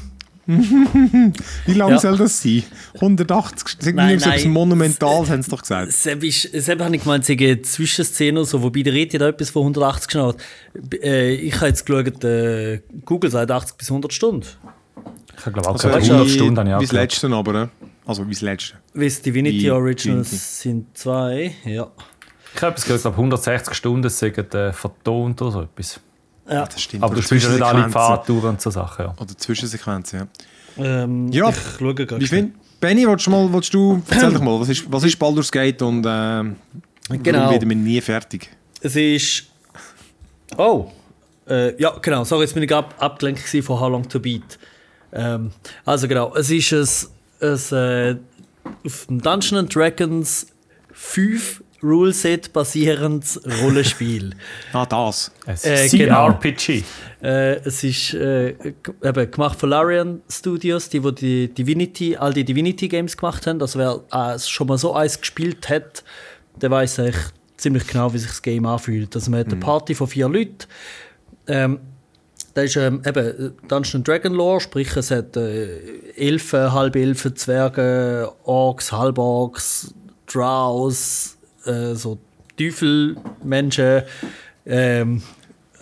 [1.66, 2.00] Wie lange ja.
[2.00, 2.64] soll das sein?
[2.96, 3.94] 180?
[3.94, 4.40] Nein, nein.
[4.40, 5.92] So monumental, haben sie doch gesagt.
[5.92, 10.10] Selbst habe ich gemeint, es eine Zwischenszene so, wobei der redet ja etwas von 180
[10.10, 10.38] Stunden.
[11.04, 14.48] Äh, ich habe jetzt geschaut, äh, Google sagt 80 bis 100 Stunden.
[15.38, 16.68] Ich glaube auch also 100 Stunden.
[16.68, 17.70] Ja, wie das letzte aber, ne?
[18.08, 18.78] Also wie das letzte.
[18.96, 20.36] Wie das Divinity wie Originals Divinity.
[20.36, 21.92] sind zwei, ja.
[22.56, 26.02] Ich habe es gehört, 160 Stunden sind äh, vertont oder so etwas.
[26.50, 27.04] Ja, das stimmt.
[27.04, 29.06] Aber du spielst ja nicht alle Fahrtouren und so Sachen.
[29.06, 29.16] Ja.
[29.20, 30.28] Oder Zwischensequenzen, ja.
[30.84, 32.20] Ähm, ja, ich schaue gerade.
[32.20, 35.20] Wie find, Benny, willst du mal, willst du, erzähl doch mal, was ist, was ist
[35.20, 36.56] Baldur's Gate und äh, genau.
[37.10, 38.50] warum werden wir nie fertig?
[38.82, 39.48] Es ist...
[40.58, 40.90] Oh,
[41.48, 44.58] äh, ja genau, sorry, jetzt bin ich ab, abgelenkt von How Long to Beat.
[45.12, 45.52] Ähm,
[45.86, 46.72] also genau, es ist
[47.42, 48.18] ein, ein äh,
[48.86, 50.48] auf Dungeons Dragons
[50.94, 54.32] 5 Ruleset basierendes Rollenspiel.
[54.74, 55.32] ah, das.
[55.46, 56.84] Äh, CRPG.
[57.20, 57.30] Genau.
[57.30, 58.50] Äh, es ist äh,
[59.04, 63.62] eben gemacht von Larian Studios, die, wo die Divinity, all die Divinity Games gemacht haben.
[63.62, 66.04] Also wer äh, schon mal so eins gespielt hat,
[66.62, 67.18] der weiß eigentlich
[67.58, 69.16] ziemlich genau, wie sich das Game anfühlt.
[69.16, 69.62] Also man hat eine mhm.
[69.62, 70.58] Party von vier Leuten.
[71.48, 71.80] Ähm,
[72.54, 75.80] da ist ähm, eben Dungeon Dragon Lore, sprich es hat äh,
[76.16, 79.94] Elfen, Halbelfen, Zwerge, Orks, Halborgs,
[80.26, 82.20] Drows, äh, so
[82.58, 84.04] Teufelmenschen,
[84.66, 85.22] ähm,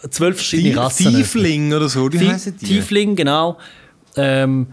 [0.10, 1.14] zwölf verschiedene Rassen.
[1.14, 2.66] Tiefling oder so, die heißen die.
[2.66, 3.58] Tiefling, genau.
[4.16, 4.68] Ähm,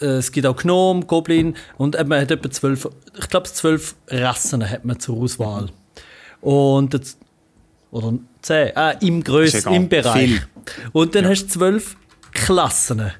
[0.00, 4.68] äh, es gibt auch Gnome, Goblin und man hat etwa zwölf, ich glaube zwölf Rassen
[4.68, 5.70] hat man zur Auswahl.
[6.40, 7.18] Und jetzt,
[7.90, 10.30] oder zehn, ah, im Größ, im Bereich.
[10.30, 10.42] Viel.
[10.92, 11.96] Und dann hast du zwölf
[12.32, 13.12] Klassen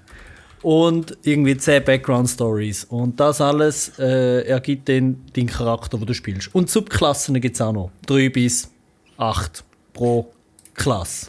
[0.64, 2.84] und irgendwie zehn Background Stories.
[2.84, 6.54] Und das alles äh, ergibt dann deinen Charakter, den du spielst.
[6.54, 7.90] Und Subklassen gibt es auch noch.
[8.06, 8.70] Drei bis
[9.16, 10.32] acht pro
[10.74, 11.28] Klasse.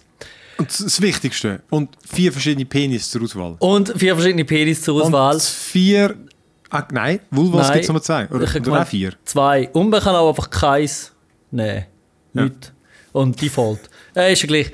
[0.57, 1.61] Und das- Wichtigste.
[1.69, 3.55] Und vier verschiedene Penis zur Auswahl.
[3.59, 5.33] Und vier verschiedene Penis zur Auswahl.
[5.35, 6.15] Und vier.
[6.69, 8.27] Ah, nein, Vulvas gibt es nur zwei.
[8.29, 9.13] Oder, Ich oder auch vier.
[9.25, 9.69] Zwei.
[9.73, 11.11] Und man kann auch einfach keins
[11.51, 11.85] nehmen.
[12.33, 12.43] Ja.
[12.45, 12.73] Nicht.
[13.11, 13.79] Und Default.
[14.15, 14.71] Äh, ist ja gleich.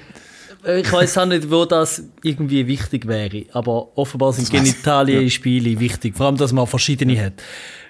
[0.65, 3.45] Äh, Ich weiß auch nicht, wo das irgendwie wichtig wäre.
[3.53, 4.49] Aber offenbar sind.
[4.49, 6.15] Genitalien in Spielen wichtig.
[6.15, 7.33] Vor allem, dass man verschiedene hat.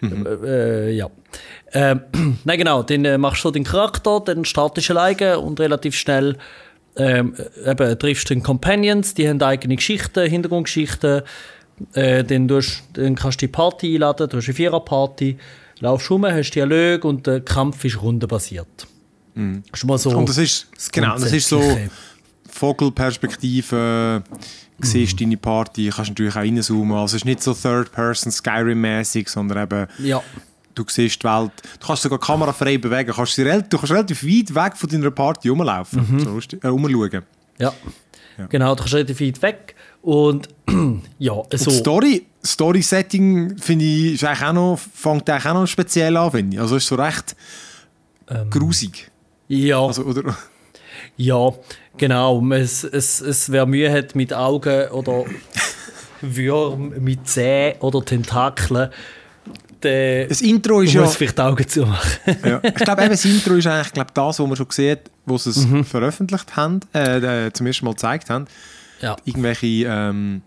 [0.01, 0.25] Mhm.
[0.25, 1.09] Äh, äh, ja.
[1.73, 2.01] Ähm,
[2.43, 2.83] nein, genau.
[2.83, 6.37] Dann äh, machst du den Charakter, dann startest du alleine und relativ schnell
[6.97, 11.21] ähm, eben, triffst du den Companions, die haben eigene Geschichten, Hintergrundgeschichten.
[11.93, 15.37] Äh, dann, tust, dann kannst du die Party einladen, du hast eine Vierer-Party,
[15.79, 18.67] laufst rum, hast Dialog und der Kampf ist rundenbasiert.
[19.33, 21.91] Das ist mal so Und das ist, genau, das ist so Grundsätzliche.
[22.51, 24.23] Vogelperspektive.
[24.27, 24.83] Mhm.
[24.83, 26.97] Siehst deine Party, kannst natürlich auch reinzoomen.
[26.97, 30.23] Also es ist nicht so Third-Person Skyrim-mäßig, sondern eben Ja,
[30.73, 31.51] du siehst die Welt.
[31.79, 33.13] Du kannst sogar kamerafrei bewegen.
[33.13, 36.07] Kannst sie du kannst relativ weit weg von deiner Party rumlaufen.
[36.09, 36.19] Mhm.
[36.21, 37.23] So lustig, äh, rumschauen.
[37.59, 37.73] ja.
[38.49, 39.75] Genau, du kannst relativ weit weg.
[40.01, 40.49] Und
[41.19, 41.69] ja, Und so.
[41.69, 46.55] Story, Story-Setting finde ich, ist eigentlich auch noch, fängt eigentlich auch noch speziell an, finde
[46.55, 46.61] ich.
[46.61, 47.35] Also es ist so recht
[48.29, 48.49] Ähm.
[48.49, 49.11] grusig.
[49.47, 49.79] ja.
[49.85, 50.35] Also, oder,
[51.17, 51.51] Ja,
[51.97, 52.43] genau.
[52.51, 55.25] Es, es, es, wer Mühe hat mit Augen oder
[56.21, 58.89] Würm mit Zähnen oder Tentakeln,
[59.81, 61.01] der das Intro ist ja...
[61.01, 62.37] muss vielleicht die Augen zumachen.
[62.45, 62.59] Ja.
[62.63, 65.65] Ich glaube, das Intro ist eigentlich glaub, das, was man schon hat, wo sie es
[65.65, 65.83] Mhm.
[65.83, 68.45] veröffentlicht haben, äh, äh, zum ersten Mal gezeigt haben.
[69.01, 69.15] ja.
[69.25, 70.41] Irgendwelche ähm,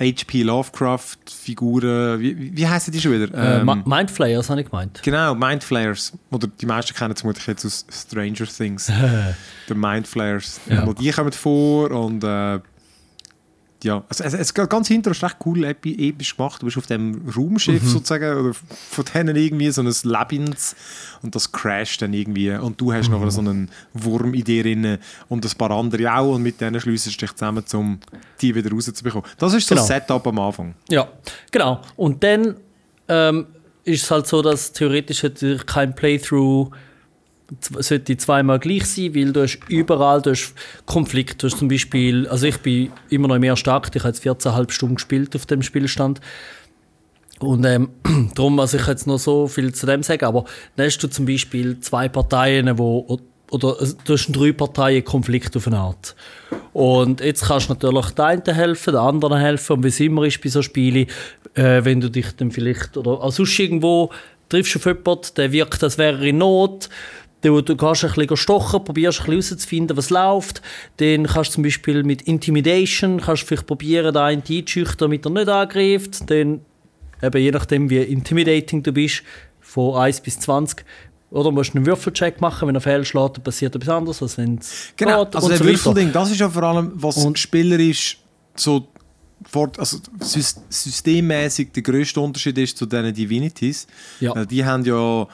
[0.00, 0.42] H.P.
[0.44, 3.34] Lovecraft-Figuren, wie, wie- heissen die schon wieder?
[3.34, 5.00] Äh, Ähm, Ma- Mindflayers habe ich gemeint.
[5.02, 6.12] genau, Mindflayers.
[6.30, 8.90] Oder die meisten kennen es vermutlich jetzt aus Stranger Things.
[9.68, 10.60] Die Mindflayers.
[10.68, 10.86] Ja.
[10.92, 12.60] Die kommen vor und äh,
[13.84, 16.60] ja, also, es, es, ganze Intro ist recht cool, epi, episch gemacht.
[16.60, 17.88] Du bist auf dem Raumschiff Mhm.
[17.88, 20.74] sozusagen, oder von denen irgendwie so ein Labyrinth
[21.22, 23.20] und das crasht dann irgendwie und du hast Mhm.
[23.20, 26.80] noch so einen Wurm in dir drin und ein paar andere auch und mit denen
[26.80, 28.00] schliessest du dich zusammen, um
[28.40, 29.28] die wieder rauszubekommen.
[29.38, 29.86] Das ist so Genau.
[29.86, 30.74] das Setup am Anfang.
[30.88, 31.08] Ja,
[31.50, 31.80] genau.
[31.96, 32.56] Und dann
[33.08, 33.46] ähm,
[33.84, 36.70] ist es halt so, dass theoretisch natürlich kein Playthrough
[37.78, 41.42] sollte zweimal gleich sein, weil du hast überall du hast Konflikt.
[41.42, 44.70] Du hast zum Beispiel, also ich bin immer noch ersten Akt, ich habe jetzt 14,5
[44.70, 46.20] Stunden gespielt auf dem Spielstand.
[47.38, 47.90] Und ähm,
[48.34, 50.44] darum, also ich jetzt noch so viel zu dem sagen, aber
[50.76, 53.06] dann hast du zum Beispiel zwei Parteien, wo,
[53.50, 56.14] oder also du hast drei Parteien Konflikt auf eine Art.
[56.72, 59.76] Und jetzt kannst du natürlich der einen helfen, der anderen helfen.
[59.76, 61.06] Und wie es immer ist bei so Spielen,
[61.54, 64.10] äh, wenn du dich dann vielleicht, oder auch sonst irgendwo
[64.48, 66.88] triffst auf jemanden, der wirkt, als wäre er in Not,
[67.40, 70.60] Du, du kannst ein bisschen stochen, probierst ein bisschen herauszufinden, was läuft.
[70.96, 75.30] Dann kannst du zum Beispiel mit Intimidation kannst vielleicht probieren, den einen einzuschüchtern, damit er
[75.30, 76.30] nicht angreift.
[76.30, 76.62] Dann,
[77.22, 79.22] eben je nachdem, wie intimidating du bist,
[79.60, 80.84] von 1 bis 20.
[81.30, 84.56] Oder musst du einen Würfelcheck machen, wenn er fehlschlägt, dann passiert etwas anderes, als wenn
[84.58, 85.64] es Genau, geht also und der so.
[85.64, 88.18] Würfelding, das ist ja vor allem, was Und- spielerisch
[88.56, 88.88] so
[89.48, 93.86] fort, also sys- systemmäßig der grösste Unterschied ist zu diesen Divinities.
[94.20, 94.34] Ja.
[94.34, 95.26] Weil die haben ja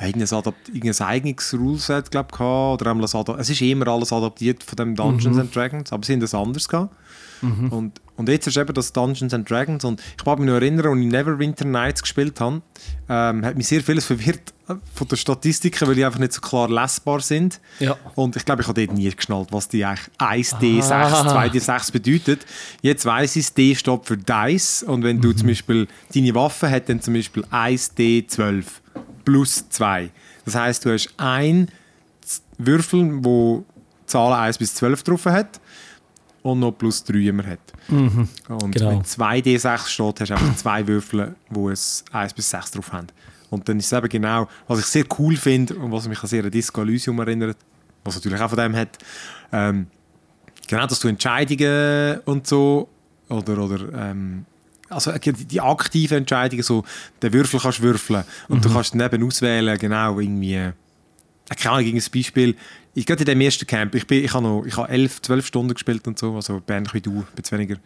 [0.00, 4.64] irgendein, Adapt irgendein eigenes Ruleset, glaube ich, oder ein Adap- es ist immer alles adaptiert
[4.64, 5.40] von dem Dungeons Mhm.
[5.42, 6.96] and Dragons, aber sie haben das anders gehabt.
[7.42, 10.86] Und, und jetzt ist eben das Dungeons and Dragons und ich kann mich noch erinnern,
[10.86, 12.62] als ich Neverwinter Nights gespielt habe,
[13.08, 16.40] ähm, hat mich sehr vieles verwirrt äh, von den Statistiken, weil die einfach nicht so
[16.40, 17.60] klar lesbar sind.
[17.80, 17.96] Ja.
[18.14, 21.44] Und ich glaube, ich habe dort nie geschnallt, was die eigentlich 1D6, Ah.
[21.46, 22.46] 2D6 bedeutet.
[22.80, 24.84] Jetzt weiss ich, D steht für Dice.
[24.84, 25.22] Und wenn Mhm.
[25.22, 28.64] du zum Beispiel deine Waffe hat, dann zum Beispiel 1D12
[29.24, 30.10] plus 2.
[30.44, 31.68] Das heißt, du hast ein
[32.58, 33.64] Würfel, wo
[34.06, 35.60] Zahlen 1 bis 12 drauf hat
[36.42, 37.60] und noch plus 3 immer hat.
[37.88, 38.90] Und Genau.
[38.90, 43.06] wenn 2D6 steht, hast du einfach zwei Würfel, die es 1 bis 6 drauf haben.
[43.50, 46.28] Und dann ist es eben genau, was ich sehr cool finde und was mich an
[46.28, 47.56] sehr an Disco Elysium erinnert,
[48.04, 48.98] was natürlich auch von dem hat,
[49.52, 49.86] ähm,
[50.66, 52.88] genau, dass du Entscheidungen und so
[53.28, 54.46] oder, oder ähm,
[54.88, 56.84] also die, die aktiven Entscheidungen, so
[57.22, 60.72] den Würfel kannst würfeln und du kannst daneben auswählen, genau, irgendwie, äh,
[61.58, 62.56] keine Ahnung, irgendein Beispiel.
[62.94, 65.46] Ich gerade in dem ersten Camp, ich, bin, ich habe noch ich habe 11, 12
[65.46, 67.76] Stunden gespielt und so, also ähnlich wie du, ein bisschen weniger.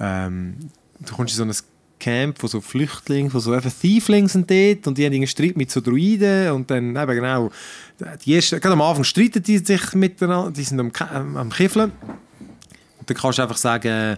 [0.00, 0.56] Ähm,
[1.00, 1.66] du kommst in so ein
[1.98, 5.56] Camp von so Flüchtlingen, von so eben Thieflingen sind dort und die haben einen Streit
[5.56, 7.50] mit so Druiden und dann eben genau,
[8.24, 11.92] die ersten, gerade am Anfang streiten die sich miteinander, die sind am, am Kiffeln
[12.98, 14.16] und dann kannst du einfach sagen,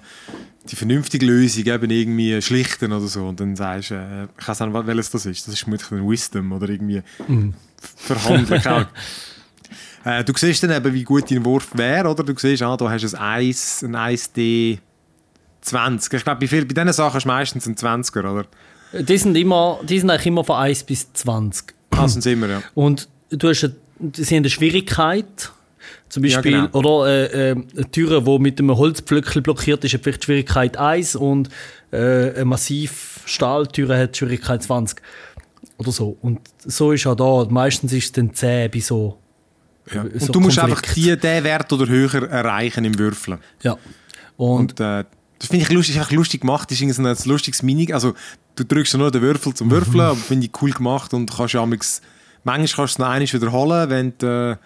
[0.71, 3.27] die vernünftige Lösung eben irgendwie schlichten oder so.
[3.29, 5.47] Und dann sagst du, äh, ich weiß nicht, welches das ist.
[5.47, 7.55] Das ist vermutlich ein Wisdom oder irgendwie Mhm.
[7.97, 8.63] verhandeln.
[10.05, 12.23] äh, du siehst dann eben, wie gut dein Wurf wäre, oder?
[12.25, 14.79] Du siehst, ah, du hast ein 1, ein 1D
[15.63, 16.13] 20.
[16.15, 18.45] Ich glaube, bei, viel- bei diesen Sachen ist meistens ein 20er, oder?
[18.93, 21.75] Die sind, immer, die sind eigentlich immer von 1 bis 20.
[21.91, 22.63] Ah, sind sie immer, ja.
[22.75, 23.75] Und du hast eine,
[24.15, 25.51] sie haben eine Schwierigkeit.
[26.09, 26.79] Zum Beispiel, Ja, genau.
[26.79, 31.17] oder äh, äh, eine Tür, die mit einem Holzpflöckchen blockiert ist, hat vielleicht Schwierigkeit 1
[31.17, 31.49] und
[31.91, 31.97] äh,
[32.35, 35.01] eine massiv Stahltür hat Schwierigkeit 20.
[35.79, 36.17] Oder so.
[36.23, 37.51] Und so ist auch da.
[37.53, 39.19] Meistens ist es dann 10 bei so.
[39.93, 40.03] Ja.
[40.03, 40.79] Und du musst Konflikt.
[40.87, 43.39] einfach die, den Wert oder höher erreichen im Würfeln.
[43.63, 43.77] Ja.
[44.37, 45.05] Und, Und äh,
[45.39, 46.71] das finde ich lustig, einfach lustig gemacht.
[46.71, 47.93] Das ist irgendwie so ein lustiges Mini.
[47.93, 48.15] Also,
[48.57, 51.55] du drückst ja nur den Würfel zum Würfeln, aber finde ich cool gemacht und kannst
[51.55, 52.01] ja amigs-
[52.45, 54.57] manchmal kannst du es noch einmal wiederholen, wenn du, äh,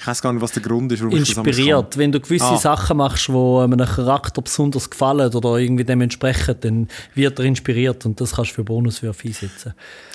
[0.00, 1.98] ich weiß gar nicht, was der Grund ist, warum ich das inspiriert.
[1.98, 2.56] Wenn du gewisse Ah.
[2.56, 8.06] Sachen machst, die einem Charakter besonders gefallen oder irgendwie dem entsprechen, dann wird er inspiriert
[8.06, 9.74] und das kannst du für Bonuswürfe einsetzen.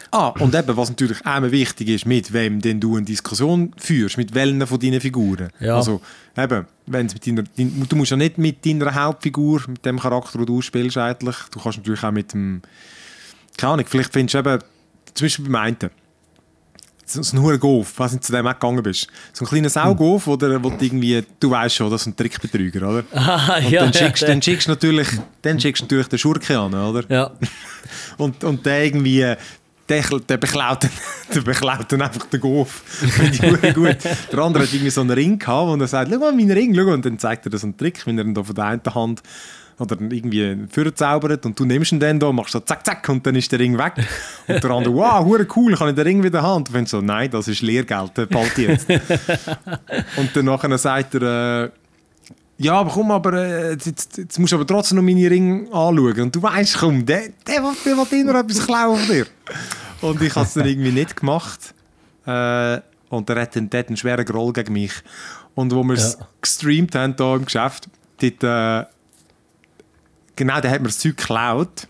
[0.10, 3.74] Ah, und eben, was natürlich auch immer wichtig ist, mit wem denn du eine Diskussion
[3.78, 5.50] führst, mit welchen von deinen Figuren.
[5.60, 5.76] Ja.
[5.76, 6.02] Also,
[6.36, 10.40] eben, wenn's mit deiner, dein, du musst ja nicht mit deiner Hauptfigur, mit dem Charakter,
[10.40, 11.36] den du spielst, eigentlich.
[11.52, 12.62] Du kannst natürlich auch mit dem,
[13.58, 14.60] keine Ahnung, vielleicht findest du eben,
[15.14, 15.92] zum Beispiel beim einen,
[17.06, 19.08] so ein hoher Golf, was du zu dem auch gegangen bist.
[19.34, 22.16] So ein kleiner Saugolf, wo, der, wo du irgendwie, du weißt schon, das ist ein
[22.16, 23.04] Trickbetrüger, oder?
[23.14, 25.08] Ah, Und dann, schickst, dann schickst natürlich,
[25.42, 27.04] dann schickst natürlich den Schurke an, oder?
[27.10, 27.32] ja.
[28.18, 29.38] Und, und der irgendwie, der,
[30.30, 30.90] der, beklaut, dann-
[31.36, 32.82] der beklaut dann einfach den Golf.
[32.88, 33.98] Finde gut.
[34.32, 36.74] Der andere hat irgendwie so einen Ring gehabt, und er sagt, schau mal, mein Ring,
[36.74, 36.92] schau.
[36.94, 39.22] Und dann zeigt er so einen Trick, wenn er ihn da von der einen Hand
[39.78, 43.36] oder irgendwie vorzaubert und du nimmst ihn dann da, machst so zack, zack und dann
[43.36, 43.94] ist der Ring weg.
[44.48, 46.58] Und der andere, wow, hure cool, kann ich den Ring wieder haben?
[46.58, 48.88] Und du findest so, nein, das ist Lehrgeld, ich jetzt.
[50.18, 51.70] und dann nachher sagt er, äh,
[52.58, 56.22] ja, aber komm, aber äh, jetzt, jetzt musst du aber trotzdem noch meine Ringe anschauen.
[56.22, 59.26] Und du weißt, komm, der, der, will- der will immer etwas klauen von dir.
[60.02, 61.74] Und ich habe es dann irgendwie nicht gemacht.
[62.26, 64.94] Äh, und er hat, dann, der hat einen schweren Groll gegen mich.
[65.54, 66.28] Und wo wir es Ja.
[66.42, 67.90] gestreamt haben hier im Geschäft,
[68.22, 68.88] dort, äh,
[70.36, 71.88] genau, der hat mir das Zeug geklaut.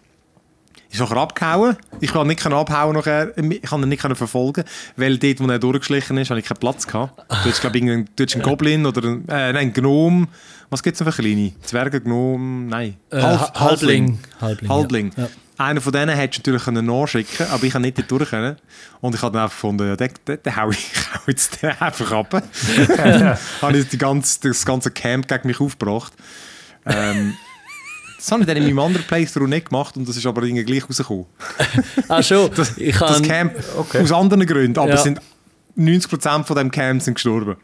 [0.92, 1.76] Ist nachher abgehauen.
[2.00, 3.38] Ich konnte nicht abhauen nachher.
[3.38, 4.64] Ich kann ihn nicht verfolgen,
[4.96, 7.20] weil dort, wo er durchgeschlichen ist, habe ich keinen Platz gehabt.
[7.44, 10.28] Du hast, glaube ich, hast einen Goblin oder einen, äh, nein, einen Gnom.
[10.70, 11.52] Was gibt es noch für kleine?
[11.64, 12.96] Zwerge, Gnom, nein.
[13.10, 14.20] Äh, Half- Halbling.
[14.40, 14.70] Halbling.
[14.70, 15.12] Halbling.
[15.18, 15.24] Ja.
[15.24, 15.30] Ja.
[15.58, 18.58] Einer von denen hättest du natürlich nachschicken aber ich habe nicht dort durch können.
[19.02, 21.62] Und ich habe dann einfach gefunden, ja, den, den, den hau ich, ich hau jetzt
[21.62, 22.34] den einfach ab.
[23.62, 26.14] habe ich die ganze, das ganze Camp gegen mich aufgebracht.
[26.86, 27.34] Ähm,
[28.26, 30.64] das habe ich dann in meinem anderen Playthrough nicht gemacht und das ist aber irgendwie
[30.64, 31.26] gleich rausgekommen.
[32.08, 32.50] Ah, schon.
[32.56, 33.54] Das, ich das Camp
[33.94, 34.98] aus anderen Gründen, aber Ja.
[34.98, 35.22] sind
[35.78, 37.56] 90% von dem Camp sind gestorben.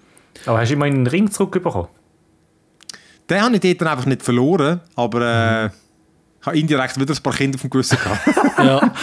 [0.45, 1.87] Aber hast du immer einen Ring zurückbekommen?
[3.29, 5.65] Den habe ich dort dann einfach nicht verloren, aber äh,
[6.41, 8.27] ich habe indirekt wieder ein paar Kinder auf dem Gewissen gehabt.
[8.59, 8.93] ja.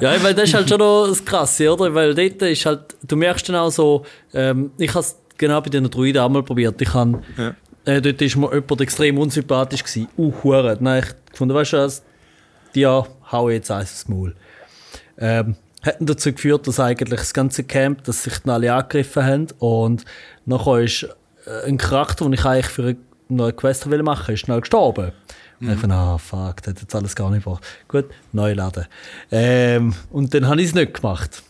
[0.00, 1.94] ja, weil das ist halt schon noch das Krasse, oder?
[1.94, 5.70] Weil dort ist halt, du merkst dann auch so, ähm, ich habe es genau bei
[5.70, 6.80] den Druiden auch mal probiert.
[6.82, 7.54] Ich habe, Ja.
[7.86, 10.08] Äh, dort ist mir jemand extrem unsympathisch gewesen.
[10.18, 10.76] Uh, hure.
[10.76, 12.02] Dann habe ich gefunden, weißt du was,
[12.74, 14.34] die hau jetzt eins ins Maul.
[15.18, 19.46] Ähm, hat dazu geführt, dass eigentlich das ganze Camp, dass sich dann alle angegriffen haben
[19.58, 20.04] und
[20.44, 21.04] nachher ist
[21.46, 22.96] äh, ein Charakter, den ich eigentlich für eine
[23.28, 25.12] neue Quest will machen ist schnell gestorben.
[25.60, 27.64] Und ich dachte, ah, fuck, das hat jetzt alles gar nicht gebracht.
[27.88, 28.86] Gut, neu laden.
[29.30, 31.42] Ähm, und dann habe ich es nicht gemacht.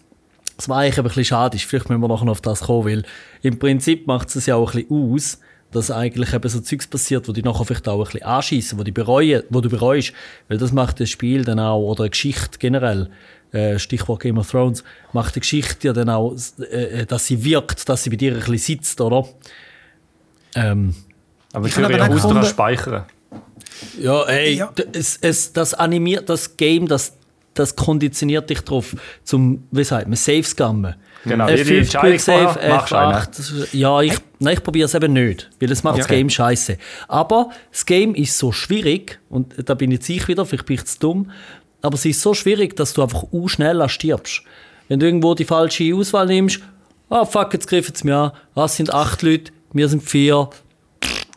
[0.56, 1.58] Das war eigentlich ein bisschen schade.
[1.58, 3.04] Vielleicht müssen wir nachher noch auf das kommen, weil
[3.42, 5.38] im Prinzip macht es ja auch ein bisschen aus,
[5.76, 8.82] dass eigentlich eben so Zeugs passiert, wo die nachher vielleicht auch ein bisschen anschießen, wo,
[8.82, 10.12] die bereuen, wo du bereust.
[10.48, 13.10] Weil das macht das Spiel dann auch, oder eine Geschichte generell,
[13.52, 17.44] äh, Stichwort Game of Thrones, macht die Geschichte ja dann auch, äh, äh, dass sie
[17.44, 19.26] wirkt, dass sie bei dir ein bisschen sitzt, oder?
[20.54, 20.94] Ähm,
[21.52, 23.04] Aber ich ja aber auch gefunden- speichern.
[24.00, 24.72] Ja, ey, Ja.
[24.92, 27.14] Es, es, das animiert, das Game, das,
[27.54, 30.94] das konditioniert dich drauf, zum, wie sagt man, Safe scammen.
[31.24, 33.68] Genau, F5 jede Entscheidung vorher machst du F8.
[33.76, 36.16] Ja, ich, nein, ich probiere es eben nicht, weil es macht das Okay.
[36.16, 36.78] Game scheiße.
[37.08, 40.84] Aber das Game ist so schwierig, und da bin jetzt ich wieder, vielleicht bin ich
[40.84, 41.30] zu dumm,
[41.82, 44.42] aber es ist so schwierig, dass du einfach u schneller stirbst.
[44.88, 46.60] Wenn du irgendwo die falsche Auswahl nimmst,
[47.10, 50.50] ah fuck, jetzt griffen sie mir an, ah, es sind acht Leute, wir sind vier,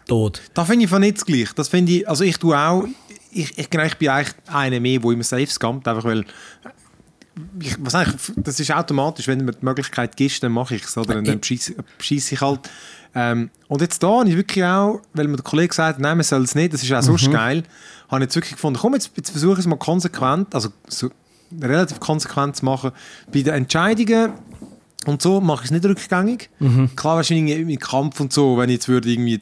[0.09, 0.41] tot.
[0.53, 1.53] Da finde ich von nicht gleich.
[1.53, 2.85] Das finde ich, also ich tue auch,
[3.31, 6.25] ich, ich, ich bin eigentlich einer mehr, der immer safe scammt, einfach weil
[7.61, 10.83] ich, was eigentlich, das ist automatisch, wenn du mir die Möglichkeit gibst, dann mache ich
[10.83, 11.17] es, oder?
[11.17, 12.69] Und dann bescheiss bescheiss ich halt.
[13.15, 16.17] Ähm, und jetzt da habe ich wirklich auch, weil mir der Kollege gesagt hat, nein,
[16.17, 17.63] man soll es nicht, das ist auch sonst geil,
[18.09, 21.09] habe ich jetzt wirklich gefunden, komm, jetzt, jetzt versuche ich es mal konsequent, also so
[21.59, 22.91] relativ konsequent zu machen.
[23.33, 24.33] Bei den Entscheidungen
[25.05, 26.49] und so mache ich es nicht rückgängig.
[26.95, 29.41] Klar, wahrscheinlich im Kampf und so, wenn ich jetzt würde irgendwie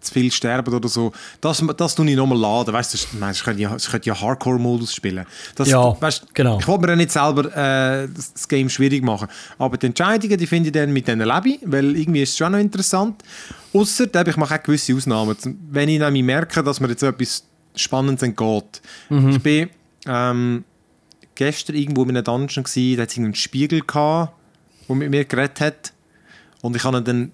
[0.00, 2.72] zu viel sterben oder so, das, das tue ich nochmal laden.
[2.72, 2.98] Weißt du,
[3.30, 5.26] ich, könnte ja, das könnte ja Hardcore-Modus spielen.
[5.54, 6.58] Das, Ja, weißt, genau.
[6.58, 9.28] Ich wollte mir ja nicht selber äh, das, Game schwierig machen.
[9.58, 12.38] Aber die Entscheidungen, die finde ich dann mit denen lebe ich, weil irgendwie ist es
[12.38, 13.22] schon noch interessant.
[13.72, 15.36] Ausser, ich mache auch gewisse Ausnahmen.
[15.70, 17.44] Wenn ich nämlich merke, dass mir jetzt etwas
[17.76, 18.82] Spannendes entgeht.
[19.10, 19.30] Mhm.
[19.30, 19.70] Ich bin
[20.06, 20.64] ähm,
[21.34, 24.32] gestern irgendwo in einem Dungeon gsi, da hat es einen Spiegel gehabt,
[24.88, 25.92] der mit mir geredet hat.
[26.62, 27.32] Und ich kann ihn dann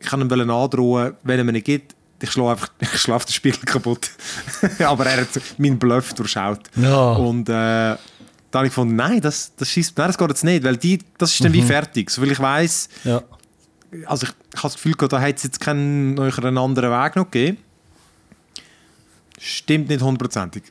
[0.00, 3.32] ich kann ihm androhen, wenn er mir nicht gibt, ich schlage einfach ich schlage den
[3.32, 4.10] Spiegel kaputt.
[4.80, 5.28] Aber er hat
[5.58, 6.60] meinen Bluff durchschaut.
[6.76, 7.12] Ja.
[7.12, 7.96] Und äh,
[8.50, 10.98] da habe ich gefunden, nein, das, das, scheisst, nein, das geht jetzt nicht, weil die,
[11.18, 12.10] das ist dann wie fertig.
[12.10, 13.22] Soviel ich weiß Ja.
[14.06, 17.30] also ich, ich habe das Gefühl, gehabt, da hat es jetzt keinen anderen Weg noch
[17.30, 17.58] gegeben.
[19.38, 20.64] Stimmt nicht hundertprozentig.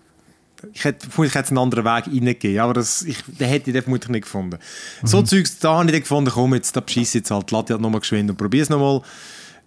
[0.73, 3.83] Ich hätte, vermutlich hätte einen anderen Weg reingegeben, aber das, ich, den hätte ich den
[3.83, 4.57] vermutlich nicht gefunden.
[5.03, 7.65] So Zeugs, da habe ich dann gefunden, komm jetzt, da bescheisse ich jetzt halt, lass
[7.65, 9.01] ich halt nochmal geschwind und probiere es nochmal.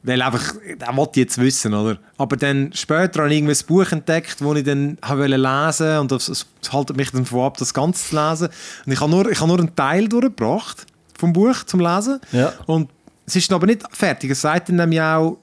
[0.03, 1.99] Weil einfach, das wollte ich jetzt wissen, oder?
[2.17, 6.11] Aber dann später habe ich irgendwie ein Buch entdeckt, das ich dann wollte lesen und
[6.11, 8.49] das, es haltet mich dann davon ab, das Ganze zu lesen.
[8.87, 10.87] Und ich habe nur, ich habe nur einen Teil durchgebracht
[11.19, 12.19] vom Buch zum Lesen.
[12.33, 12.55] Ja.
[12.67, 12.89] Und
[13.27, 14.31] es ist aber nicht fertig.
[14.31, 15.37] Es sagt dann nämlich auch,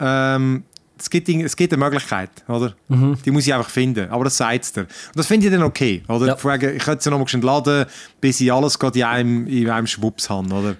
[0.00, 0.64] ähm,
[0.98, 2.74] es, gibt, es gibt eine Möglichkeit, oder?
[3.24, 4.10] Die muss ich einfach finden.
[4.10, 4.80] Aber das sagt es dir.
[4.80, 6.26] Und das finde ich dann okay, oder?
[6.26, 6.44] Ja.
[6.44, 7.86] Wegen, ich könnte es ja nochmal schnell laden,
[8.20, 10.76] bis ich alles gerade in einem, in einem Schwupps habe, oder?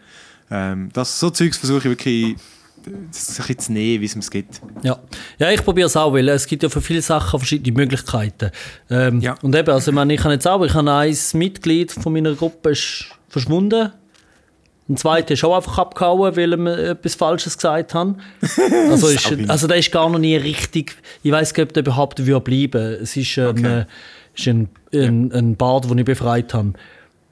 [0.51, 2.37] Ähm, das, so Zeugs versuche ich wirklich
[2.83, 4.61] bisschen zu nehmen, wie es mir gibt.
[4.83, 4.99] Ja.
[5.39, 8.51] ja, ich probiere es auch, weil es gibt ja für viele Sachen verschiedene Möglichkeiten.
[8.91, 9.35] Ähm, Ja.
[9.43, 12.35] Und eben, also ich meine, ich kann jetzt auch, ich habe ein Mitglied von meiner
[12.35, 13.93] Gruppe ist verschwunden.
[14.89, 18.09] Ein zweiter ist auch einfach abgehauen, weil er etwas Falsches gesagt hat.
[18.91, 22.27] Also, ist, also der ist gar noch nie richtig, ich weiß nicht, ob der überhaupt
[22.27, 22.99] würde bleiben.
[23.01, 23.79] Es ist ein, Okay.
[23.81, 23.85] äh,
[24.37, 26.73] ist ein, ein, ein Bart, den ich befreit habe.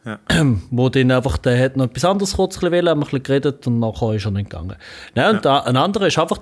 [0.05, 0.19] Ja.
[0.71, 3.67] Wo dann einfach, der hat noch etwas anderes kurz wollen, haben wir ein bisschen geredet
[3.67, 4.77] und nachher ist er nicht gegangen.
[5.15, 6.39] Nein, und da, ein anderer ist einfach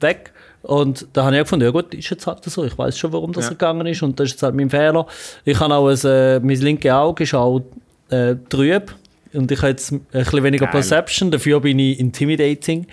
[0.00, 0.32] weg.
[0.62, 2.64] Und da habe ich auch gefunden, ja gut, ist jetzt halt so.
[2.64, 3.50] Ich weiß schon, warum das Ja.
[3.50, 5.06] gegangen ist und das ist jetzt halt mein Fehler.
[5.44, 7.60] Ich habe auch ein, äh, mein linkes Auge ist auch
[8.10, 8.92] äh, trüb
[9.32, 10.72] und ich habe jetzt ein bisschen weniger Geil.
[10.72, 12.86] Perception, dafür bin ich intimidating.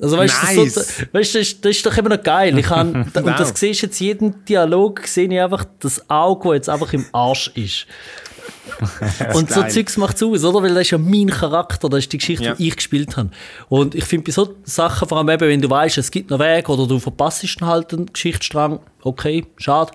[0.00, 0.74] Also weißt du, Nice.
[0.74, 2.58] das, so, weißt, das, ist- das ist doch immer noch geil.
[2.58, 3.56] Ich kann, und das Wow.
[3.56, 7.50] siehst du jetzt jeden Dialog, sehe ich einfach das Auge, das jetzt einfach im Arsch
[7.54, 7.86] ist.
[9.34, 9.70] Und so geil.
[9.70, 10.62] Zeugs macht es aus, oder?
[10.62, 12.54] Weil das ist ja mein Charakter, das ist die Geschichte, Ja.
[12.54, 13.30] die ich gespielt habe.
[13.68, 16.38] Und ich finde bei so Sachen, vor allem eben, wenn du weißt, es gibt noch
[16.38, 19.92] Weg oder du verpasst halt einen Geschichtsstrang, okay, schade.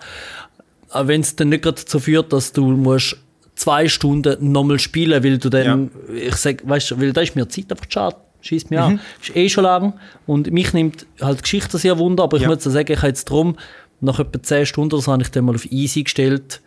[0.90, 3.18] Aber wenn es dann nicht gerade dazu führt, dass du musst
[3.56, 7.48] zwei Stunden nochmal spielen, weil du dann, ich sag, weißt du, weil da ist mir
[7.50, 8.16] Zeit einfach schade.
[8.41, 8.86] Schießt mir Mhm.
[8.86, 8.99] an.
[9.21, 9.93] Ist eh schon lang.
[10.25, 12.49] Und mich nimmt halt Geschichte sehr wunder, aber ich Ja.
[12.49, 13.58] muss sagen, ich habe jetzt drum,
[14.02, 16.62] nach etwa 10 Stunden oder so, habe ich dann mal auf easy gestellt.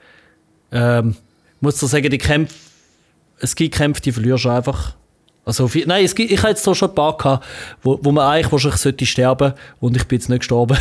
[0.71, 1.17] Ähm,
[1.61, 2.55] muss dir sagen, die Kämpfe,
[3.39, 4.95] es gibt Kämpfe, die verlierst du einfach.
[5.45, 7.45] Also, nein, es gibt, ich habe jetzt da schon ein paar gehabt,
[7.83, 10.79] wo, wo man eigentlich wahrscheinlich sollte sterben und ich bin jetzt nicht gestorben.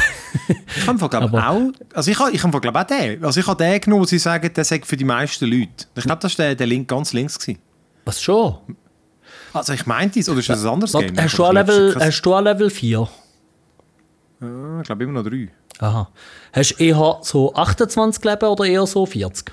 [0.78, 1.62] Ich habe glaube auch,
[1.96, 4.20] also ich habe, ich habe glaube auch den, also ich habe den genommen, wo sie
[4.20, 5.86] sagen, der sagt für die meisten Leute.
[5.96, 7.60] Ich glaube, das war der, der Link ganz links gewesen.
[8.06, 8.56] Was schon?
[9.54, 11.18] Also ich meinte es, oder ist das ein anderes Game?
[11.18, 13.10] hast, du Level, hast du auch Level 4?
[14.40, 15.50] kein- Ich glaube immer noch drei.
[15.80, 16.10] Aha.
[16.54, 19.52] Hast du eher so 28 Leben oder eher so 40?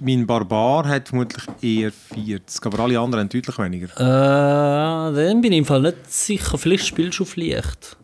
[0.00, 3.88] Mein Barbar hat vermutlich eher 40, aber alle anderen haben deutlich weniger.
[3.96, 6.56] Äh, dann bin ich im Fall nicht sicher.
[6.56, 7.96] Vielleicht spielst du auf leicht.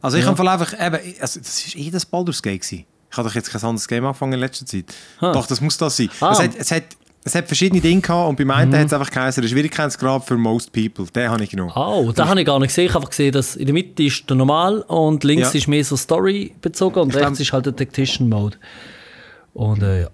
[0.00, 2.84] Also ich habe voll einfach, eben, also das war eh das Baldur's Gate gewesen.
[3.10, 4.86] Ich habe doch jetzt kein anderes Game angefangen in letzter Zeit.
[5.20, 5.32] Ah.
[5.32, 6.08] Doch, das muss das sein.
[6.20, 6.30] Ah.
[6.32, 6.84] Es, hat, es, hat,
[7.24, 10.36] es hat verschiedene Dinge gehabt und bei einen hat es einfach geheißen, der Schwierigkeitsgrad für
[10.36, 11.06] most people.
[11.14, 11.72] Den habe ich genommen.
[11.76, 12.86] Oh, da habe ich gar nicht gesehen.
[12.86, 15.58] Ich habe einfach gesehen, dass in der Mitte ist der Normal und links Ja.
[15.58, 18.56] ist mehr so Story bezogen und Ich rechts glaub- ist halt der Tactician Mode.
[19.54, 20.08] Und äh, ja.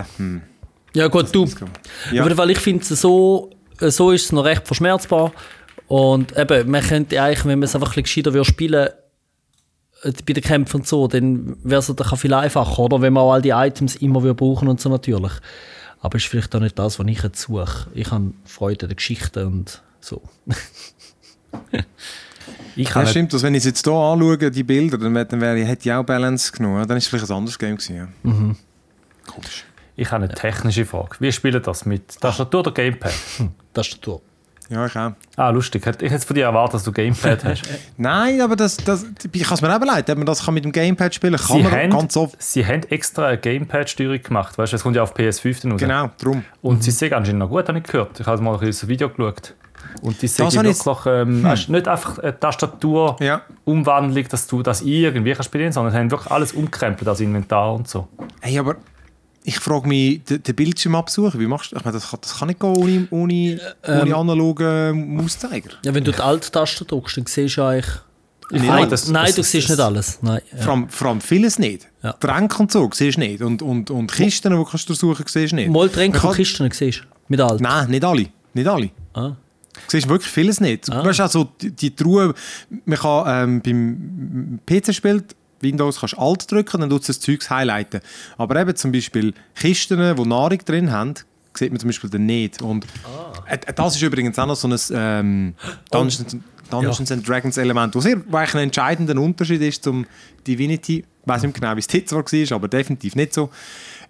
[0.00, 0.42] Äh, hm.
[0.94, 1.46] Ja gut, du.
[2.12, 2.24] Ja.
[2.24, 5.32] Aber weil ich finde, so, äh, so ist es noch recht verschmerzbar.
[5.88, 8.90] Und eben, man könnte eigentlich, wenn man es einfach ein bisschen gescheiter würde spielen äh,
[10.02, 13.00] bei den Kämpfen und so, dann wäre es viel einfacher, oder?
[13.00, 15.32] Wenn man auch all die Items immer würde brauchen und so natürlich.
[16.00, 17.88] Aber ist vielleicht auch nicht das, was ich jetzt suche.
[17.94, 20.22] Ich habe Freude an der Geschichte und so.
[22.76, 25.64] Ich Ja, stimmt, dass wenn ich es jetzt hier anschaue, die Bilder, dann, dann wäre,
[25.64, 26.86] hätte ich auch Balance genommen.
[26.86, 27.96] Dann ist es vielleicht ein anderes Game gewesen.
[27.96, 28.08] Ja.
[28.22, 28.56] Mhm.
[29.26, 29.64] Komisch.
[29.96, 31.16] ich habe eine technische Frage.
[31.18, 33.12] Wie spielt das mit Tastatur oder Gamepad?
[33.74, 34.20] Der Tour.
[34.68, 35.12] Ja, ich auch.
[35.36, 35.86] Ah, lustig.
[36.00, 37.62] Ich hätte von dir erwartet, dass du Gamepad hast.
[37.96, 40.64] Nein, aber das, das, ich kann es mir auch leid, ob man das kann mit
[40.64, 41.56] dem Gamepad spielen kann.
[41.58, 42.34] Sie man haben, ganz oft.
[42.42, 44.58] sie haben extra eine Gamepad-Steuerung gemacht.
[44.58, 45.80] Weißt du, es kommt ja auf PS5 dann raus.
[45.80, 46.42] Genau, darum.
[46.62, 48.18] Und sie sehen anscheinend noch gut, habe ich gehört.
[48.18, 49.54] Ich habe mal ein das Video geschaut.
[50.02, 53.42] Und die Das ich- wirklich ähm, weißt, nicht einfach eine Tastatur Ja.
[53.64, 57.72] Umwandlung, dass du das irgendwie kannst bedienen, sondern sie haben wirklich alles umkrempelt, das Inventar
[57.72, 58.08] und so.
[58.40, 58.76] Hey, aber
[59.48, 62.48] ich frage mich, den, Bildschirm absuchen, wie machst du, ich meine, das kann, das kann
[62.48, 65.70] nicht gehen ohne, ohne, Ähm, ohne analogen Mauszeiger.
[65.84, 67.94] Ja, wenn du die Alt-Taste drückst, dann siehst du eigentlich...
[68.50, 70.18] Nein, Nein, das- nein das- du das- siehst nicht alles.
[70.22, 70.62] Nein, ja.
[70.62, 71.86] Vor, allem, vor allem vieles nicht.
[72.02, 72.12] Ja.
[72.14, 73.40] Tränke und so siehst du nicht.
[73.42, 75.70] Und, und, und Kisten, die kannst du suchen, siehst du nicht.
[75.70, 77.60] Mal Tränke und Kisten siehst du, mit Alt.
[77.60, 78.26] Nein, nicht alle.
[78.52, 78.90] Nicht alle.
[79.14, 79.28] Ah.
[79.28, 79.36] Du
[79.88, 80.90] siehst wirklich vieles nicht.
[80.90, 81.02] Ah.
[81.02, 82.34] Du weißt also, die, die Truhe,
[82.84, 85.36] man kann ähm, beim PC spielt
[85.66, 88.00] Windows kannst du Alt drücken, dann tut es das Zeugs highlighten.
[88.38, 91.14] Aber eben zum Beispiel Kisten, die Nahrung drin haben,
[91.54, 92.62] sieht man zum Beispiel dann nicht.
[92.62, 92.86] Und
[93.46, 95.54] äh, das ist übrigens auch noch so ein ähm,
[95.90, 96.36] Dungeons,
[96.70, 100.06] Dungeons and Dragons Element, wo wo eigentlich ein entscheidender Unterschied ist zum
[100.46, 100.98] Divinity.
[100.98, 103.50] Ich weiß nicht genau, wie es zwar war, aber definitiv nicht so.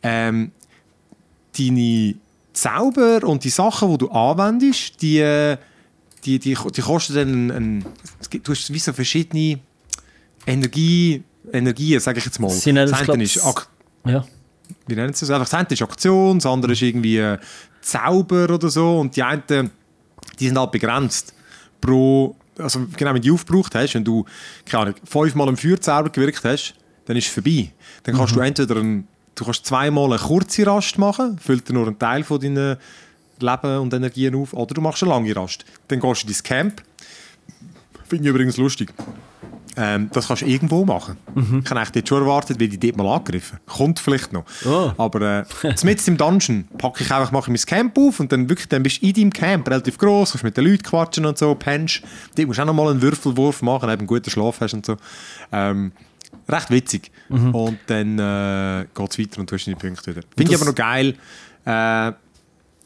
[0.02, 0.52] Ähm,
[1.58, 2.14] deine
[2.52, 5.56] Zauber und die Sachen, die du anwendest, die,
[6.24, 7.86] die, die, die kosten dann ein, ein,
[8.20, 9.60] es gibt, du hast wie so verschiedene
[10.46, 11.22] Energie,
[11.52, 12.50] Energien, sage ich jetzt mal.
[12.50, 13.68] Sie nennen es, das eine ist, Ak
[14.06, 14.24] Ja.
[14.86, 15.30] wie nennen sie das?
[15.30, 17.38] Einfach, das eine ist Aktion, das andere ist irgendwie äh,
[17.80, 19.70] Zauber oder so und die einen,
[20.38, 21.34] die sind halt begrenzt
[21.80, 24.24] pro, also genau, wenn du aufgebraucht hast, wenn du,
[24.64, 26.74] keine Ahnung, fünfmal einen Feuerzauber gewirkt hast,
[27.04, 27.70] dann ist es vorbei.
[28.02, 31.86] Dann kannst du entweder ein, du kannst zweimal eine kurze Rast machen, füllt dir nur
[31.86, 32.76] einen Teil von deinen
[33.38, 35.64] Leben und Energien auf, oder du machst eine lange Rast.
[35.88, 36.82] Dann gehst du in dein Camp.
[38.08, 38.92] Finde ich übrigens lustig.
[39.78, 41.18] Ähm, das kannst du irgendwo machen.
[41.34, 43.58] Ich habe eigentlich schon erwartet, weil die dort mal angegriffen.
[43.66, 44.44] Kommt vielleicht noch.
[44.64, 44.92] Oh.
[44.96, 45.44] Aber äh,
[45.84, 48.82] mitten im Dungeon packe ich einfach, mache ich mein Camp auf und dann, wirklich, dann
[48.82, 52.02] bist du in deinem Camp relativ groß, kannst mit den Leuten quatschen und so, pennst.
[52.34, 54.86] Dort musst du auch noch mal einen Würfelwurf machen, eben einen guten Schlaf hast und
[54.86, 54.96] so.
[55.52, 55.92] Ähm,
[56.48, 57.10] recht witzig.
[57.28, 60.26] Und dann äh, geht es weiter und du hast deine Punkte wieder.
[60.36, 61.14] Finde ich aber noch geil.
[61.66, 62.12] Äh,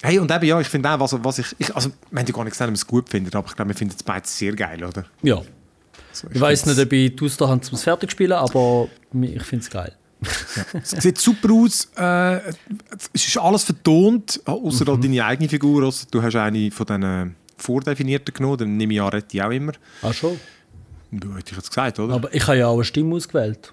[0.03, 1.75] hey, und eben, ja, ich finde auch, was, was ich, ich...
[1.75, 3.69] Also, wir haben ja gar nicht gesagt, ob wir es gut finden, aber ich glaube,
[3.69, 5.05] wir finden es beide sehr geil, oder?
[5.23, 5.41] ja.
[6.11, 8.89] Also, Ich weiß nicht, ob ich die Ausdauer zum fertig spielen, aber
[9.21, 9.93] ich finde es geil.
[10.83, 11.89] Es sieht super aus.
[11.97, 12.41] Äh,
[13.15, 14.89] es ist alles vertont, außer Mhm.
[14.91, 15.85] halt deine eigene Figur.
[15.85, 19.51] Also, du hast eine von diesen vordefinierten genommen, dann nehme ich an, rette ich auch
[19.51, 19.73] immer.
[20.03, 20.39] Ach schon.
[21.13, 22.15] Ja, hätte ich jetzt gesagt, oder?
[22.15, 23.73] Aber ich habe ja auch eine Stimme ausgewählt.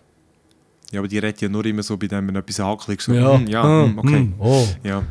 [0.92, 3.38] ja, aber die rette ja nur immer so, bei dem, wenn etwas hankelig so, Ja.
[3.38, 4.16] hm, ja, hm, okay.
[4.16, 4.68] Hm, oh.
[4.84, 5.04] Ja.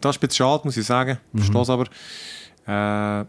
[0.00, 1.18] Das ist ein bisschen schade, muss ich sagen.
[1.32, 1.38] Mhm.
[1.40, 1.84] Ich verstehe es aber.
[2.66, 3.26] Äh,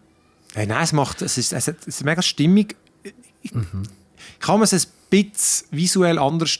[0.55, 2.75] hey, nein, es macht, es es ist, es ist mega stimmig.
[3.43, 3.83] Ich, Mhm.
[4.47, 6.59] habe mir es ein bisschen visuell anders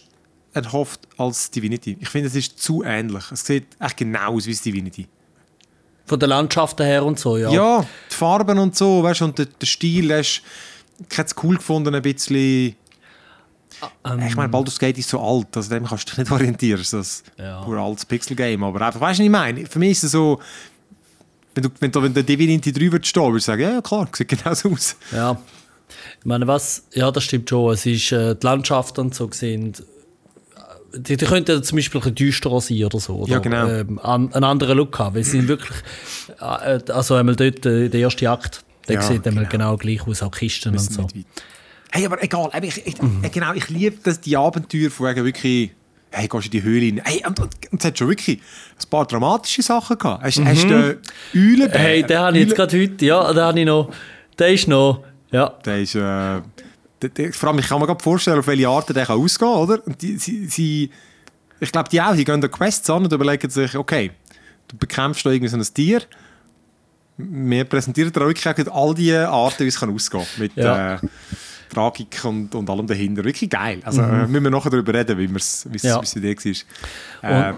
[0.54, 1.98] erhofft als Divinity.
[2.00, 3.24] Ich finde, es ist zu ähnlich.
[3.32, 5.08] Es sieht echt genau aus wie Divinity.
[6.06, 7.50] Von der Landschaften her und so, ja.
[7.50, 10.44] Ja, die Farben und so, weißt du, und der, der Stil hast
[11.10, 12.76] ich hätte es cool gefunden, ein bisschen.
[14.06, 16.80] Ähm, ich meine, Baldur's Gate ist so alt, also dem kannst du dich nicht orientieren.
[16.80, 17.60] Das ist Ja.
[17.60, 18.64] ein pur altes Pixel-Game.
[18.64, 19.66] Aber einfach, weißt du, was ich meine?
[19.66, 20.40] Für mich ist es so,
[21.56, 24.08] wenn du, wenn du wenn der Divinity 3 würdest stehen, würdest du sagen, ja, klar,
[24.16, 24.96] sieht genauso aus.
[25.12, 25.38] Ja.
[26.20, 27.74] Ich meine, was, ja, das stimmt schon.
[27.74, 29.84] Es ist, äh, die Landschaften und so sind.
[30.96, 33.16] Die, die könnten zum Beispiel ein bisschen düsterer sein oder so.
[33.16, 33.68] Oder, Ja, genau.
[33.68, 35.16] Ähm, an, einen anderen Look haben.
[35.16, 35.78] Weil sie sind wirklich.
[36.40, 39.76] Äh, also einmal dort, äh, der erste Akt, der Ja, sieht einmal genau.
[39.76, 41.08] genau gleich aus, auch Kisten und so.
[41.92, 45.72] Hey, aber egal, ich, ich, äh, genau, ich liebe das, die Abenteuer von wegen wirklich,
[46.12, 47.02] hey, gehst in die Höhle rein.
[47.04, 50.24] Hey, und, und, und es hat schon wirklich ein paar dramatische Sachen gehabt.
[50.24, 50.98] Hast, hast du den
[51.36, 51.68] Eulenbär?
[51.70, 51.72] Mhm.
[51.84, 53.90] Hey, den habe ich jetzt gerade heute, ja, den habe ich noch.
[54.40, 55.04] Der ist noch,
[55.34, 55.50] ja.
[55.66, 58.96] Der ist, äh, der, der, vor allem, ich kann mir gerade vorstellen, auf welche Art
[58.96, 59.86] der kann ausgehen kann, oder?
[59.86, 60.90] Und die, sie, sie,
[61.60, 64.12] ich glaube, die auch, die gehen da Quests an und überlegen sich, okay,
[64.70, 66.02] du bekämpfst da irgendwie so ein Tier.
[67.18, 70.42] Wir präsentieren dir auch auch all die Arten, wie es kann ausgehen kann.
[70.42, 70.96] Mit Ja.
[70.96, 71.00] äh,
[71.72, 73.24] Tragik und, und allem dahinter.
[73.24, 73.80] Wirklich geil.
[73.84, 75.72] Also äh, müssen wir nachher darüber reden, wie es Mhm.
[75.82, 76.00] Ja.
[76.02, 76.36] die Idee
[77.22, 77.50] war.
[77.50, 77.54] Äh,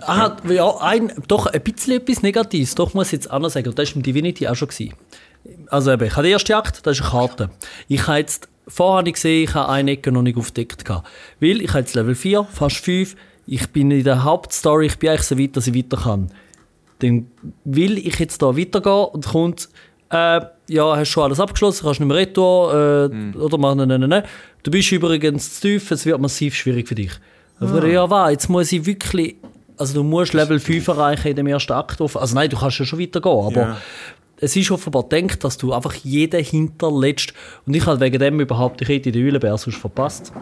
[0.00, 3.68] Ah, ja, ein, doch ein bisschen etwas Negatives, doch muss ich jetzt anders sagen.
[3.68, 4.68] Und das war im Divinity auch schon.
[4.68, 4.94] Gewesen.
[5.68, 7.50] Also eben, ich habe den ersten Akt, das ist eine Karte.
[7.88, 10.84] Ich habe jetzt, vorher habe ich gesehen, ich habe eine Ecke noch nicht aufgedeckt.
[10.84, 11.08] gehabt.
[11.40, 13.16] Weil ich habe jetzt Level 4, fast 5.
[13.46, 16.30] Ich bin in der Hauptstory, ich bin eigentlich so weit, dass ich weiter kann.
[17.00, 17.26] Dann
[17.64, 19.68] will ich jetzt da weitergehen und kommt,
[20.10, 24.00] äh, ja, hast schon alles abgeschlossen, kannst nicht mehr retour, äh, oder mach, nein, nein,
[24.00, 24.22] nein, nein.
[24.62, 27.10] Du bist übrigens zu tief, es wird massiv schwierig für dich.
[27.58, 29.36] Aber ja, was, jetzt muss ich wirklich,
[29.76, 32.00] also du musst Level 5 erreichen in dem ersten Akt.
[32.00, 33.76] Also nein, du kannst ja schon weitergehen, aber Ja.
[34.42, 37.32] Es ist offenbar gedacht, dass du einfach jeden hinterletzt.
[37.64, 40.32] Und ich habe wegen dem überhaupt, ich hätte den Eulenbär sonst verpasst.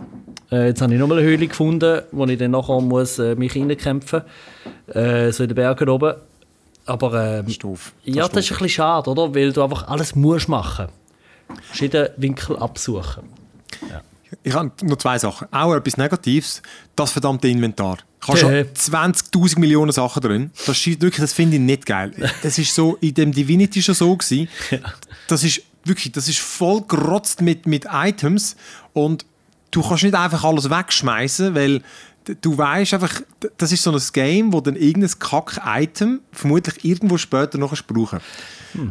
[0.50, 3.54] Äh, jetzt habe ich nochmal eine Höhle gefunden, wo ich dann nachher muss, äh, mich
[3.54, 4.22] reinkämpfen
[4.86, 6.14] muss, äh, so in den Bergen oben.
[6.86, 7.92] Aber ähm, das ist doof.
[8.04, 9.34] ja, das ist ein bisschen schade, oder?
[9.34, 10.88] Weil du einfach alles musst machen.
[11.74, 13.24] Jeden Winkel absuchen.
[14.42, 15.46] Ich habe noch zwei Sachen.
[15.50, 16.62] Auch etwas Negatives.
[16.96, 17.98] Das verdammte Inventar.
[18.24, 18.66] Schon Äh.
[18.76, 20.50] 20.000 Millionen Sachen drin.
[20.66, 22.12] Das, wirklich, das finde ich nicht geil.
[22.42, 24.48] Das ist so in dem Divinity schon so gewesen.
[25.28, 28.56] Das ist wirklich, das ist voll gerotzt mit, mit Items
[28.92, 29.24] und
[29.70, 31.82] du kannst nicht einfach alles wegschmeißen, weil
[32.42, 33.22] du weißt einfach,
[33.56, 38.20] das ist so ein Game, wo dann irgendein Kack-Item vermutlich irgendwo später noch kannst brauchen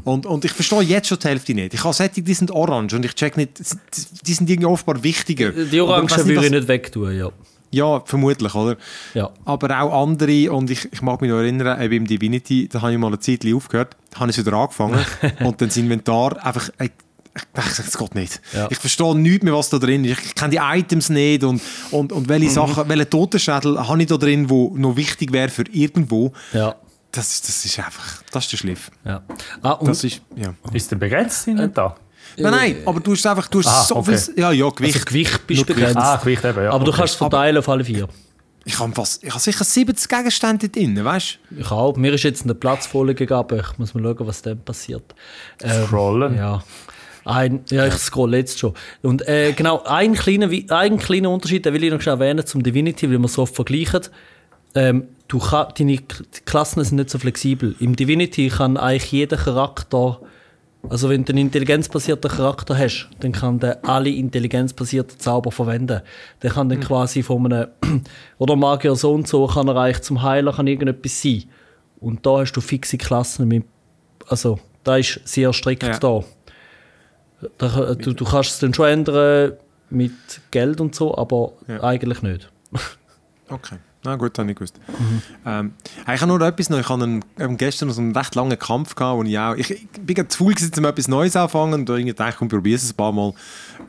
[0.04, 1.74] und, und ich verstehe jetzt schon die Hälfte nicht.
[1.74, 3.60] Ich habe Sättig, die sind orange und ich check nicht,
[4.26, 5.52] die sind irgendwie offenbar wichtiger.
[5.52, 7.30] Die Orangen würde ich nicht wegtun, ja.
[7.72, 8.78] Ja, vermutlich, oder?
[9.14, 9.30] Ja.
[9.46, 12.94] Aber auch andere, und ich, ich mag mich noch erinnern, eben im Divinity, da habe
[12.94, 15.00] ich mal eine Zeit aufgehört, da habe ich wieder angefangen
[15.42, 16.92] und dann das Inventar einfach, ich,
[17.36, 18.42] ich dachte, das geht nicht.
[18.54, 18.68] Ja.
[18.72, 20.20] Ich verstehe nichts mehr, was da drin ist.
[20.26, 21.62] Ich kenne die Items nicht und,
[21.92, 25.64] und, und welche Sachen, welche Totenschädel habe ich da drin, wo noch wichtig wäre für
[25.72, 26.34] irgendwo.
[26.54, 26.76] Ja.
[27.12, 28.92] Das, ist- das ist einfach, das ist der Schliff.
[29.06, 29.22] ja.
[29.62, 30.54] Ah, und Das ist, ja.
[30.74, 31.96] Ist der begrenzt Inventar?
[32.38, 34.18] Nein, nein, aber du hast einfach, du hast Ah, so okay.
[34.18, 34.96] viel, ja, ja, Gewicht.
[34.96, 35.98] also Gewicht bist begrenzt.
[35.98, 36.72] Ah, Gewicht eben, ja.
[36.72, 37.00] aber du okay.
[37.00, 38.08] kannst es verteilen auf alle vier.
[38.66, 41.60] Ich habe fast, ich habe sicher 70 Gegenstände drin, weißt du?
[41.62, 41.96] Ich auch.
[41.96, 43.62] Mir ist jetzt eine Platzfolie gegeben.
[43.62, 45.16] Ich muss mal schauen, was dann passiert.
[45.64, 46.36] Ähm, Scrollen.
[46.38, 46.64] Ja.
[47.26, 48.74] Ein, ja, ich scroll jetzt schon.
[49.02, 52.64] Und äh, genau, ein kleiner, ein kleiner Unterschied, den will ich noch schnell erwähnen zum
[52.64, 54.02] Divinity, weil wir so oft vergleichen.
[54.76, 55.98] Ähm, du kann, deine
[56.46, 57.76] Klassen sind nicht so flexibel.
[57.80, 60.20] Im Divinity kann eigentlich jeder Charakter,
[60.88, 66.02] also wenn du einen intelligenzbasierten Charakter hast, dann kann der alle intelligenzbasierten Zauber verwenden.
[66.42, 67.68] Der kann dann quasi von einem,
[68.38, 71.44] oder Magier so und so, kann er eigentlich zum Heiler kann irgendetwas sein.
[72.00, 73.66] Und da hast du fixe Klassen mit,
[74.28, 75.98] also da ist sehr strikt Ja.
[76.00, 76.24] da.
[77.58, 79.54] Da, du, du kannst es dann schon ändern
[79.90, 80.12] mit
[80.52, 81.84] Geld und so, aber Ja.
[81.84, 82.50] eigentlich nicht.
[83.52, 83.78] Okay,
[84.10, 84.80] na gut, habe ich gewusst.
[85.46, 85.74] Ähm,
[86.14, 86.80] ich habe nur etwas noch.
[86.80, 89.56] Ich hatte einen, gestern so einen recht langen Kampf, gehabt, wo ich auch...
[89.56, 92.90] Ich, ich bin zu faul, um etwas Neues anzufangen und irgendwie dachte, komm, probiere es
[92.92, 93.34] ein paar Mal.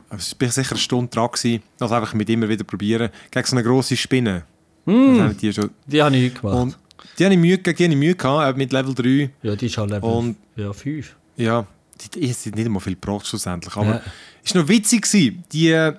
[0.09, 1.61] Aber Es bin sicher eine Stunde dran gewesen.
[1.79, 3.09] Also einfach mit immer wieder probieren.
[3.31, 4.43] Gegen so eine grosse Spinne.
[4.87, 5.69] Haben die schon...
[5.85, 6.55] Die habe ich gemacht.
[6.55, 6.77] Und
[7.19, 9.29] die habe ich Mühe, die habe ich Mühe gehabt, mit Level 3.
[9.43, 11.15] ja, die ist halt Level Und- ja, 5.
[11.37, 11.65] Ja,
[12.13, 13.75] die, die sind nicht einmal viel gebraucht schlussendlich.
[13.75, 14.01] Aber Ja.
[14.43, 15.03] es war noch witzig.
[15.03, 15.43] Gewesen.
[15.51, 15.93] Die, äh,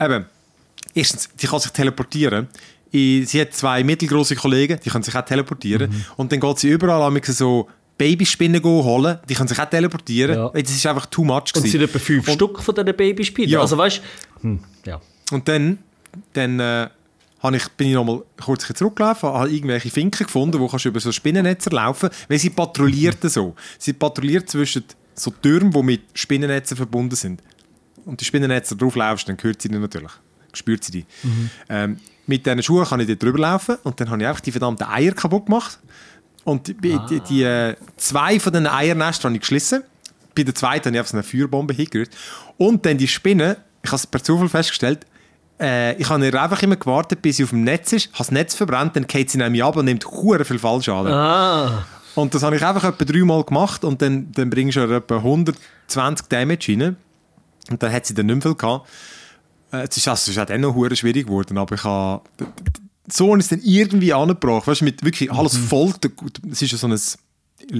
[0.00, 0.26] eben,
[0.94, 2.48] erstens, die kann sich teleportieren.
[2.94, 5.90] I- Sie hat zwei mittelgroße Kollegen, die können sich auch teleportieren.
[5.90, 6.04] Mhm.
[6.16, 7.68] Und dann geht sie überall am so
[7.98, 10.36] Babyspinnen go holen, die können sich auch teleportieren.
[10.36, 10.48] Ja.
[10.48, 11.34] Das ist einfach too much.
[11.34, 11.70] Und es gewesen.
[11.72, 13.50] sind etwa 5 Stück von diesen Babyspielen.
[13.50, 13.60] Ja.
[13.60, 14.02] Also weißt
[14.40, 15.00] hm, ja.
[15.30, 15.78] Und dann,
[16.32, 16.88] dann äh,
[17.54, 21.00] ich, bin ich noch mal kurz zurückgelaufen, habe irgendwelche Finken gefunden, wo kannst du über
[21.00, 23.54] so Spinnennetze laufen, weil sie patrouilliert so.
[23.78, 24.84] Sie patrouilliert zwischen
[25.14, 27.42] so Türmen, die mit Spinnennetzen verbunden sind.
[28.04, 30.10] Und die Spinnennetze drauf laufst, dann hört sie die natürlich.
[30.54, 31.06] Spürt sie die.
[31.68, 34.52] Ähm, mit diesen Schuhen kann ich dort drüber laufen und dann habe ich einfach die
[34.52, 35.78] verdammten Eier kaputt gemacht.
[36.44, 39.82] Und die, die, die, äh, zwei von den Eiernestern habe ich geschlissen.
[40.34, 42.10] Bei der zweiten habe ich einfach so eine Feuerbombe hingerührt.
[42.56, 45.06] Und dann die Spinne, ich habe es per Zufall festgestellt,
[45.60, 48.54] äh, ich habe einfach immer gewartet, bis sie auf dem Netz ist, habe das Netz
[48.54, 51.12] verbrannt, dann geht sie nämlich ab und nimmt hure viel Fallschaden.
[51.12, 55.16] Ah, Und das habe ich einfach etwa dreimal gemacht und dann, dann bringst du etwa
[55.16, 56.96] 120 Damage rein.
[57.70, 58.88] Und dann hat sie dann nicht mehr viel gehabt.
[59.72, 62.22] Äh, Es ist, also, es ist auch dann noch schwierig geworden, aber ich habe...
[63.10, 65.92] So ich es dann irgendwie angebracht, weißt du, mit wirklich alles voll...
[66.50, 66.98] Es ist ja so ein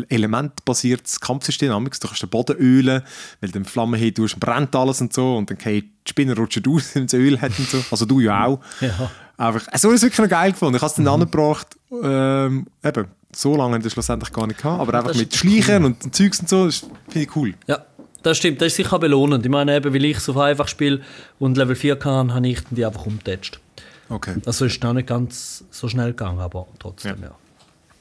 [0.09, 1.69] elementbasiertes Kampfsystem.
[1.71, 3.03] Du kannst den Boden ölen,
[3.41, 6.65] weil du Flammen hin tust, brennt alles und so und dann geht die Spinne rutschen
[6.69, 7.83] aus, wenn sie Öl hat und so.
[7.91, 8.61] Also du ja auch.
[8.81, 9.11] ja.
[9.37, 10.77] Einfach, so ist es wirklich noch geil gefunden.
[10.77, 14.61] Ich habe es dann angebracht, ähm, eben, so lange habe ich das schlussendlich gar nicht
[14.61, 17.55] gehabt, aber einfach Das mit ist Schleichen und Zeugs und so, das finde ich cool.
[17.67, 17.85] ja,
[18.23, 18.61] das stimmt.
[18.61, 19.45] Das ist sicher belohnend.
[19.45, 21.01] Ich meine, eben, weil ich so einfach spiele
[21.39, 23.61] und Level 4 kann, habe ich die einfach umgetatscht.
[24.09, 24.35] Okay.
[24.45, 27.31] Also ist noch nicht ganz so schnell gegangen, aber trotzdem, ja.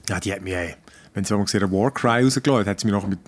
[0.09, 0.75] Ja, die hat mir, ey,
[1.13, 3.19] wenn sie mal gesehen einen Warcry rausgelassen hat, hat sie mir nachher mit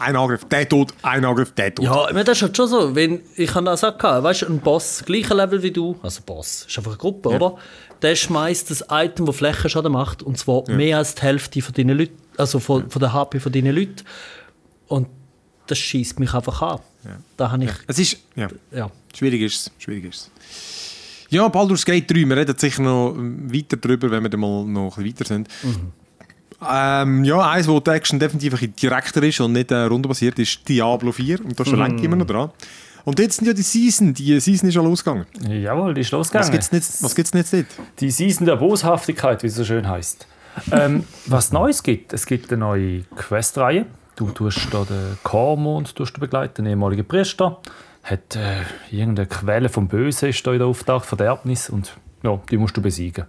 [0.00, 1.84] ein Angriff, der tot, ein Angriff, der tot.
[1.84, 2.94] Ja, ich meine, das ist halt schon so.
[2.94, 4.24] Wenn, ich habe das auch gehabt.
[4.24, 7.56] Weißt du, ein Boss, gleicher Level wie du, also Boss, ist einfach eine Gruppe, oder?
[8.00, 11.98] Der schmeißt das Item, das Flächenschaden macht, und zwar mehr als die Hälfte von deinen
[11.98, 14.04] Leuten, also von, von der HP von deinen Leuten.
[14.88, 15.06] Und
[15.70, 16.80] das schießt mich einfach an.
[17.36, 18.90] Da habe ich, Es ist, ja, ja.
[19.14, 20.30] schwierig ist es, schwierig ist es.
[21.30, 24.98] Ja, Baldur's Gate 3, wir reden sicher noch weiter drüber, wenn wir dann mal noch
[24.98, 25.48] ein bisschen weiter sind.
[26.68, 30.38] Ähm, ja, eins, wo die Action definitiv ein bisschen direkter ist und nicht äh, rundenbasiert,
[30.38, 31.42] ist Diablo 4.
[31.44, 32.50] Und da schon lange immer noch dran.
[33.04, 35.24] Und jetzt sind ja die Season, die Season ist schon losgegangen.
[35.48, 36.52] Jawohl, die ist Was losgegangen.
[36.52, 37.66] jetzt, was gibt's denn jetzt dort?
[38.00, 40.26] Die Season der Boshaftigkeit, wie es so schön heißt.
[40.72, 43.86] ähm, was Neues gibt, es gibt eine neue Questreihe.
[44.20, 47.56] Du tust da den Kormond tust du begleiten, den ehemaligen Priester.
[48.02, 52.58] Hat äh, irgendeine Quelle vom Bösen ist da in der Auftakt, Verderbnis und ja, die
[52.58, 53.24] musst du besiegen.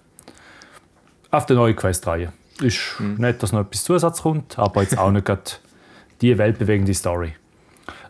[1.29, 2.33] Auf der neuen Questreihe.
[2.59, 5.43] Ist nicht, dass noch etwas Zusatz kommt, aber jetzt auch nicht gerade
[6.19, 7.35] die weltbewegende Story.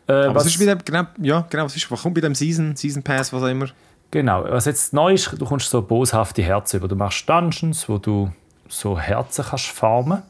[0.08, 2.34] Äh, Aber was ist bei dem, genau, ja, genau, was, ist, was kommt bei dem
[2.34, 3.68] Season, Season Pass, was auch immer?
[4.10, 6.88] Genau, was jetzt neu ist, du kommst so boshafte Herzen über.
[6.88, 8.32] Du machst Dungeons, wo du
[8.68, 10.24] so Herzen kannst farmen.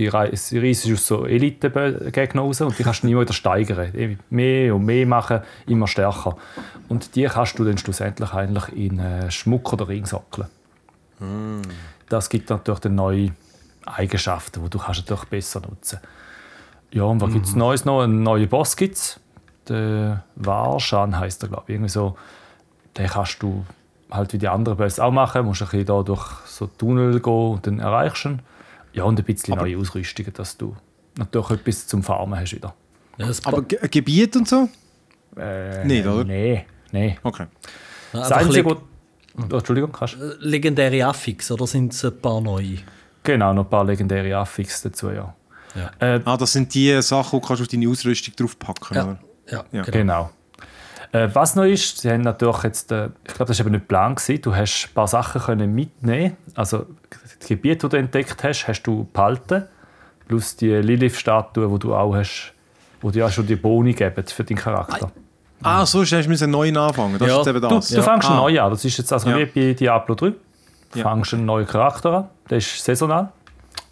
[0.00, 3.92] Die reisen aus so Elite-Gegner raus und die kannst du nie wieder steigern.
[3.92, 6.38] Immer Mehr und mehr machen, immer stärker.
[6.88, 10.48] Und die kannst du dann schlussendlich eigentlich in äh, Schmuck oder Ring sockeln.
[12.08, 13.32] Das gibt natürlich dann neue
[13.84, 15.98] Eigenschaften, die du kannst natürlich besser nutzen
[16.92, 18.00] Ja, und was gibt es Neues noch?
[18.00, 19.20] Einen neuen Boss gibt es.
[19.68, 21.74] Der Warshan heisst er, glaube ich.
[21.74, 22.16] Irgendwie so,
[22.96, 23.66] den kannst du
[24.10, 25.42] halt wie die anderen Boss auch machen.
[25.42, 28.40] Du musst ein bisschen da durch so Tunnel gehen und dann erreichst du ihn.
[28.92, 30.76] Ja, und ein bisschen neue Ausrüstungen, dass du
[31.16, 32.74] natürlich etwas zum Farmen hast wieder.
[33.18, 34.68] Ja, das Aber Ge Gebiet und so?
[35.36, 36.24] Äh, Nicht, oder?
[36.24, 37.18] Nein, nein.
[37.22, 37.46] Okay.
[38.12, 38.76] Das Einzige, wo-
[39.38, 40.36] oh, Entschuldigung, kannst du?
[40.40, 42.78] legendäre Affix, oder sind es ein paar neue?
[43.22, 45.34] Genau, noch ein paar legendäre Affix dazu, ja.
[45.76, 45.90] Ja.
[46.00, 49.18] Äh, Ah, das sind die Sachen, die kannst du auf deine Ausrüstung draufpacken, Ja, oder?
[49.48, 49.82] ja, Ja.
[49.82, 49.90] genau.
[49.92, 50.30] Genau.
[51.12, 53.88] Äh, was noch ist, sie haben natürlich jetzt, äh, ich glaube, das war eben nicht
[53.88, 54.42] Plan gewesen.
[54.42, 56.36] Du hast ein paar Sachen können mitnehmen.
[56.54, 56.86] Also
[57.38, 59.64] das Gebiet, das du entdeckt hast, hast du behalten.
[60.28, 62.52] Plus die Lilith-Statue, die du auch hast,
[63.00, 65.10] wo dir auch schon die Boni geben für deinen Charakter.
[65.62, 67.18] Ah, so hast du einen neuen anfangen.
[67.18, 67.40] Das Ja.
[67.40, 67.88] ist eben Du, das.
[67.88, 68.36] du fängst ah.
[68.36, 68.70] neu an.
[68.70, 69.38] Das ist jetzt also Ja.
[69.38, 70.32] wie bei Diablo 3.
[70.92, 71.10] Du Ja.
[71.10, 73.32] fängst einen neuen Charakter an, der ist saisonal.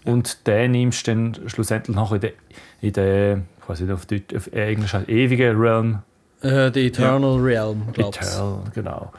[0.05, 2.33] Und den nimmst du dann schlussendlich noch in den,
[2.81, 5.99] in den ich weiß nicht, auf, Deutsch, auf Englisch, heißt ewigen Realm
[6.43, 8.27] Äh, die Eternal Realm, glaubst du?
[8.27, 9.13] Eternal, genau.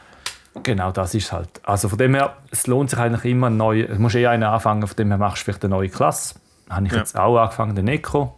[0.63, 1.49] Genau, das ist halt.
[1.63, 3.85] Also von dem her, es lohnt sich eigentlich immer ein neu.
[3.87, 6.35] Du musst eh einen anfangen, von dem her machst du vielleicht eine neue Klasse.
[6.69, 6.99] Habe ich Ja.
[6.99, 8.35] jetzt auch angefangen, den Neko.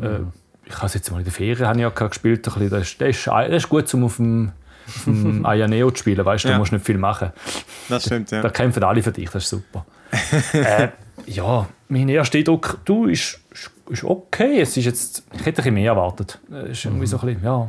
[0.00, 0.20] Äh,
[0.64, 2.46] ich habe es jetzt mal in der Ferien habe ich auch gespielt.
[2.48, 2.70] Ein bisschen.
[2.70, 4.52] Das, ist, das, ist, das ist gut, um auf dem,
[4.86, 6.24] auf dem Ayaneo zu spielen.
[6.24, 6.58] Weißt du, da Ja.
[6.58, 7.30] musst du nicht viel machen.
[7.88, 8.42] Das stimmt, ja.
[8.42, 9.86] Da kämpfen alle für dich, das ist super.
[10.52, 10.88] äh,
[11.26, 13.40] ja, mein erster Eindruck, du, ist,
[13.88, 14.60] ist, okay.
[14.60, 16.38] Es ist jetzt, ich hätte ein bisschen mehr erwartet.
[16.50, 17.68] Es ist irgendwie so ein bisschen, ja.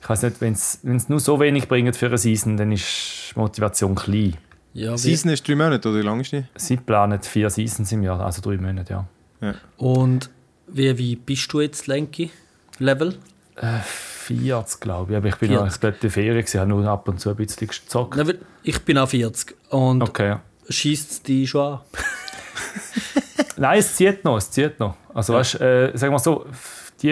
[0.00, 3.38] Ich weiß nicht, wenn es nur so wenig bringt für eine Season, dann ist die
[3.38, 4.36] Motivation klein.
[4.72, 6.44] Ja, Season ist drei Monate, oder wie lange ist die?
[6.54, 9.04] Sie planen vier Seasons im Jahr, also drei Monate,
[9.40, 9.54] ja.
[9.78, 10.30] und
[10.68, 12.30] wie, wie bist du jetzt, Lenki?
[12.78, 13.16] Level?
[13.56, 15.16] 40, glaube ich.
[15.16, 15.64] Aber ich bin 40.
[15.64, 18.36] noch ich in der Ferien, gewesen, habe nur ab und zu ein bisschen gezockt.
[18.62, 20.42] Ich bin auch 40 und Okay, ja.
[20.68, 21.80] schießt die schon an.
[23.56, 24.96] Nein, es zieht noch, es zieht noch.
[25.14, 26.44] Also weißt, äh, sagen wir so,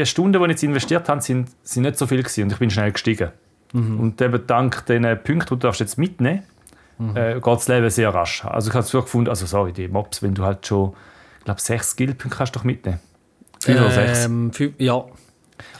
[0.00, 2.58] die Stunden, die ich jetzt investiert habe, sind, sind nicht so viel gewesen und ich
[2.58, 3.30] bin schnell gestiegen.
[3.72, 6.44] Und eben dank den Punkten, die du darfst jetzt mitnehmen
[7.16, 8.44] äh, geht das Leben sehr rasch.
[8.44, 10.92] Also ich habe es so gefunden, also sorry, die Mobs, wenn du halt schon,
[11.40, 13.00] ich glaube, sechs Skillpunkte kannst du doch mitnehmen.
[13.60, 14.26] Fünf oder sechs.
[14.26, 15.02] Ähm, fünf, ja,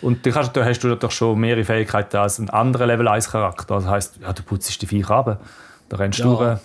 [0.02, 3.30] Und dann kannst, da hast du doch schon mehrere Fähigkeiten als ein anderer Level 1
[3.30, 3.76] Charakter.
[3.76, 5.40] Das heisst, ja, du putzt die Viecher ab,
[5.88, 6.34] da rennst du Ja.
[6.36, 6.58] durch.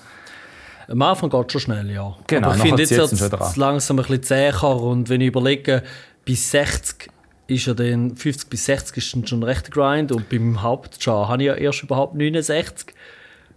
[0.88, 2.16] am Anfang geht es schon schnell, ja.
[2.26, 5.84] Genau, Aber ich finde jetzt es langsam ein bisschen zäher und wenn ich überlege,
[6.26, 7.10] bis 60
[7.50, 11.44] ist ja dann, 50 bis 60 ist schon ein rechter Grind und beim Hauptchar habe
[11.44, 12.94] ich ja erst überhaupt 69.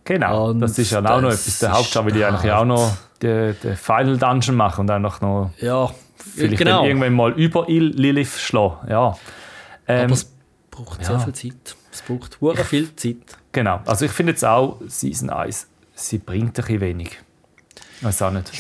[0.05, 1.59] Genau, Und das ist ja auch noch etwas.
[1.61, 5.03] Der ist Hauptschau will ich eigentlich auch noch den, den Final Dungeon machen und dann
[5.03, 5.91] noch, Ja,
[6.35, 6.79] vielleicht genau.
[6.79, 8.89] dann irgendwann mal über Il Lilith schlagen.
[8.91, 9.17] Ja.
[9.87, 10.33] Ähm, Aber es
[10.71, 11.21] braucht sehr ja.
[11.21, 11.77] viel Zeit.
[11.93, 13.17] Es braucht hure viel Zeit.
[13.53, 17.19] genau, also ich finde jetzt auch, Season 1, sie bringt ein bisschen wenig.
[18.01, 18.51] Weiß auch nicht.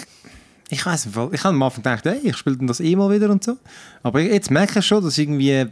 [0.72, 3.28] Ich weiß nicht, ich habe am Anfang gedacht, hey, ich spiele das eh mal wieder
[3.28, 3.58] und so.
[4.02, 5.66] Aber jetzt merke ich schon, dass irgendwie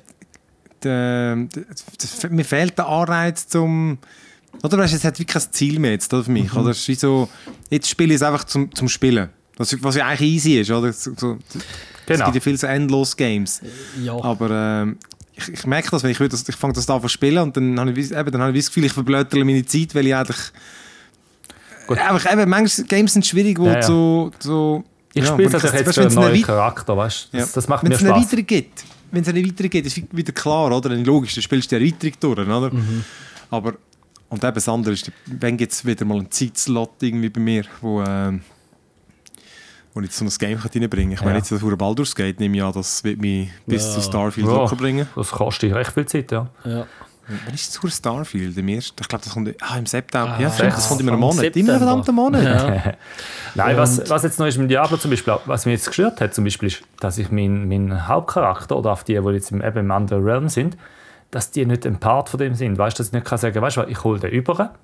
[0.82, 1.46] der, der,
[2.22, 3.96] der, mir fehlt der Anreiz zum
[4.62, 6.52] oder weißt, es hat wirklich kein Ziel mehr jetzt oder, für mich.
[6.54, 6.70] Oder?
[6.72, 7.30] Es ist wie so,
[7.70, 9.30] jetzt spiele ich es einfach zum, zum Spielen.
[9.56, 10.70] Das, was ja eigentlich easy ist.
[10.70, 10.92] Oder?
[10.92, 11.62] So, so, Es
[12.06, 12.24] Genau.
[12.26, 13.62] gibt ja viele so endlos Games.
[14.02, 14.98] Ja, Aber ähm,
[15.34, 17.80] ich, ich merke das, wenn ich, will, ich fange das an zu spielen und dann
[17.80, 20.52] habe ich, eben, dann habe ich das Gefühl, ich verblödere meine Zeit, weil ich eigentlich...
[21.90, 21.98] Gut.
[21.98, 23.82] Einfach, eben, manche Games sind schwierig, wo Ja, ja.
[23.82, 24.30] so...
[24.38, 27.38] so Ich ja, spiele ich- natürlich jetzt wenn einen neuen Charakter, weißt du?
[27.38, 28.32] Das, das macht Wenn mir es eine Spaß.
[29.10, 30.88] Wenn es eine Erweiterung gibt, ist wie- wieder klar, oder?
[30.88, 32.70] Dann logisch, dann spielst du die Erweiterung durch, oder?
[32.72, 33.04] Mhm.
[33.50, 33.74] Aber,
[34.28, 37.64] und eben das andere ist, wenn gibt es wieder mal einen Zeitslot irgendwie bei mir,
[37.80, 38.42] wo, ähm,
[39.92, 41.18] wo ich so ein Game kann reinbringen kann.
[41.18, 41.38] Ich meine, Ja.
[41.38, 43.94] jetzt das Baldur's Gate nehme ich an, das wird mich bis Ja.
[43.94, 45.08] zu Starfield locker bringen.
[45.16, 46.48] Das kostet recht viel Zeit, ja.
[46.64, 46.86] ja.
[47.44, 48.56] Wann ist das Starfield?
[48.56, 48.96] Im ersten?
[49.00, 50.34] Ich glaube, das kommt ah, im September.
[50.36, 51.56] Ah, ja, stimmt, das kommt immer einen Anfang Monat.
[51.56, 52.02] Immer einen September.
[52.02, 52.42] verdammten Monat.
[52.42, 52.94] Ja.
[53.54, 56.34] Nein, was, was jetzt noch ist mit Diablo zum Beispiel, was mich jetzt gestört hat,
[56.34, 59.78] zum Beispiel, ist, dass ich meinen mein Hauptcharakter oder auf die, die jetzt im, eben
[59.78, 60.76] im anderen Realm sind,
[61.30, 62.78] dass die nicht ein Part von dem sind.
[62.78, 64.74] Weißt du, dass ich nicht kann sagen, weißt du, was, ich hole den über,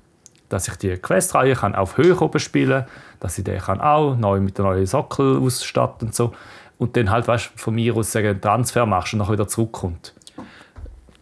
[0.48, 2.84] dass ich die Questreihe kann auf Höhe oben spielen,
[3.18, 6.32] dass ich den kann auch neu mit der neuen Sockel ausstatten und so
[6.78, 9.48] und dann halt, weißt du, von mir aus sagen, einen Transfer machst und nachher wieder
[9.48, 10.14] zurückkommt.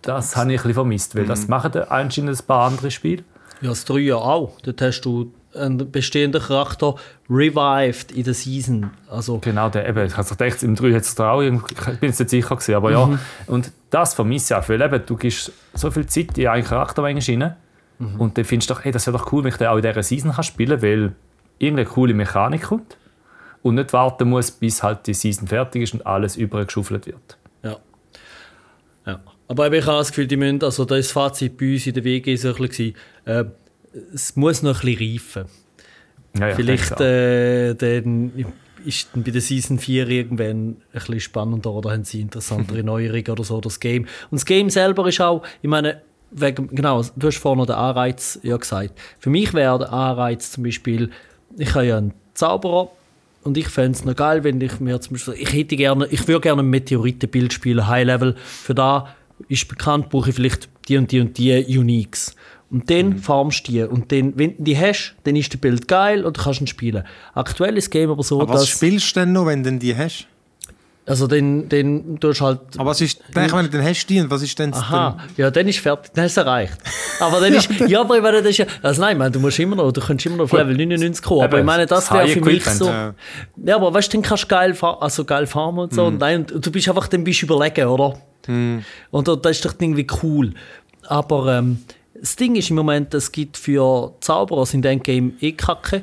[0.04, 3.24] Das habe ich ein bisschen vermisst, weil das machen anscheinend ein paar andere Spiele.
[3.60, 4.60] Ja, das 3 ja auch.
[4.62, 6.96] Dort hast du einen bestehenden Charakter
[7.30, 8.90] revived in der Season.
[9.08, 12.08] Also, Genau, der, eben, ich habe gedacht, im 3 hat es da auch, ich bin
[12.08, 13.18] jetzt nicht sicher gewesen, aber ja.
[13.46, 17.02] Und das vermisse ich auch, weil eben, du gibst so viel Zeit in einen Charakter
[17.02, 17.18] rein
[18.18, 19.82] und dann findest du doch, hey, das wäre doch cool, wenn ich den auch in
[19.82, 21.12] dieser Season kann spielen kann, weil
[21.58, 22.96] irgendeine coole Mechanik kommt
[23.62, 27.38] und nicht warten muss, bis halt die Season fertig ist und alles übergeschuffelt wird.
[29.48, 32.36] Aber ich habe das Gefühl, die müssen, also das Fazit bei uns in der WG
[32.36, 32.94] so ein bisschen,
[33.26, 33.44] äh,
[34.12, 35.44] es muss noch ein bisschen reifen.
[36.38, 38.32] Ja, ja, Vielleicht äh, dann
[38.84, 43.28] ist dann bei der Season 4 irgendwann ein bisschen spannender oder haben sie interessantere Neuerungen
[43.28, 44.02] oder so, das Game.
[44.30, 48.38] Und das Game selber ist auch, ich meine, wegen, genau, du hast vorhin den Anreiz
[48.42, 48.98] ja gesagt.
[49.18, 51.10] Für mich wäre der Anreiz zum Beispiel,
[51.56, 52.90] ich habe ja einen Zauberer
[53.44, 56.26] und ich fände es noch geil, wenn ich mir zum Beispiel, ich hätte gerne, ich
[56.26, 58.34] würde gerne ein Meteoritenbild spielen, High Level.
[58.36, 59.14] Für da
[59.48, 62.34] ist bekannt, brauche ich vielleicht die und die und die Uniques.
[62.70, 63.82] Und dann farmst du die.
[63.82, 66.66] Und dann, wenn du die hast, dann ist das Bild geil und du kannst ihn
[66.66, 67.04] spielen.
[67.34, 68.70] Aktuell ist das Game aber so, Aber was dass...
[68.70, 70.26] spielst du denn noch, wenn du die hast?
[71.06, 72.60] Also dann, dann tust du halt...
[72.78, 75.18] Aber was ist, ich meine, dann hast du die und was ist denn das Aha,
[75.36, 76.78] ja, dann ist fertig, dann hast du erreicht.
[77.20, 79.58] Aber dann ist, ja, aber ich meine, das ist ja, also nein, meine, du musst
[79.58, 82.10] immer noch, du kannst immer noch auf Level 99 kommen, aber Eben, ich meine, das
[82.10, 83.14] wäre für mich so, ja.
[83.66, 86.46] ja, aber weißt du, dann kannst du geil, also geil farmen und so, und nein,
[86.52, 88.18] und du bist einfach, dann bist du überlegen, oder?
[88.46, 90.54] Und da- das ist doch irgendwie cool.
[91.06, 91.78] Aber ähm,
[92.18, 96.02] das Ding ist im Moment, es gibt für Zauberer sind Endgame eh kacke.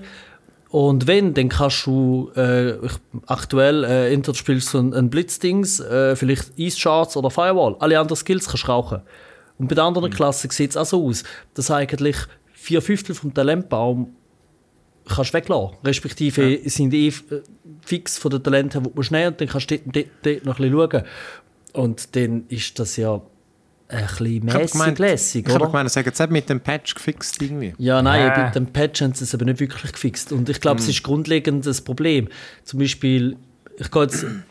[0.69, 2.75] Und wenn, dann kannst du äh,
[3.25, 7.75] aktuell äh, entweder spielst du ein, ein Blitzdings, äh, vielleicht Ice Shards oder Firewall.
[7.79, 9.01] Alle anderen Skills kannst du rauchen.
[9.57, 11.23] Und bei den anderen Klassen sieht es auch so aus,
[11.55, 12.15] dass eigentlich
[12.53, 14.15] vier Fünftel vom Talentbaum
[15.07, 15.75] kannst weglassen.
[15.83, 17.11] Respektive sind eh äh,
[17.81, 20.59] fix von den Talenten, die musst nehmen und dann kannst du dort, dort, dort noch
[20.59, 21.03] ein bisschen schauen.
[21.73, 23.21] Und dann ist das ja
[23.87, 26.95] ein bisschen Ich habe mäßig gemeint, lässig, ich habe gemeint, sagen jetzt mit dem Patch
[26.95, 27.73] gefixt irgendwie.
[27.77, 28.45] Ja, nein, Äh.
[28.45, 30.31] mit dem Patch haben sie es aber nicht wirklich gefixt.
[30.31, 32.27] Und ich glaube, es ist grundlegend das Problem.
[32.63, 33.37] Zum Beispiel,
[33.77, 34.43] ich gehe jetzt ein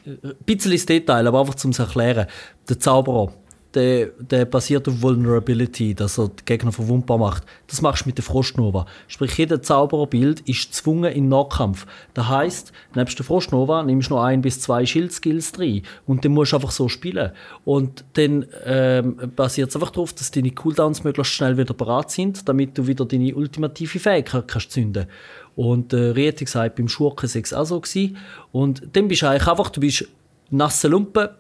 [0.44, 2.26] bisschen ins Detail, aber einfach zum es erklären.
[2.68, 3.32] Der Zauberer,
[3.74, 7.44] der, der basiert auf Vulnerability, dass er die Gegner verwundbar macht.
[7.68, 8.86] Das machst du mit der Frostnova.
[9.06, 11.86] Sprich, jeder Zaubererbild ist gezwungen in Nahkampf.
[12.14, 16.32] Das heisst, nebst der Frostnova nimmst du noch ein bis zwei Schildskills drin und dann
[16.32, 17.30] musst du einfach so spielen.
[17.64, 22.48] Und dann ähm, basiert es einfach darauf, dass deine Cooldowns möglichst schnell wieder bereit sind,
[22.48, 25.06] damit du wieder deine ultimative Fähigkeit kannst zünden
[25.54, 28.16] Und äh, Rieti gesagt, beim Schurken sei es auch so gewesen.
[28.52, 30.08] Und dann bist du eigentlich einfach, du bist
[30.50, 31.36] nasse Lumpe,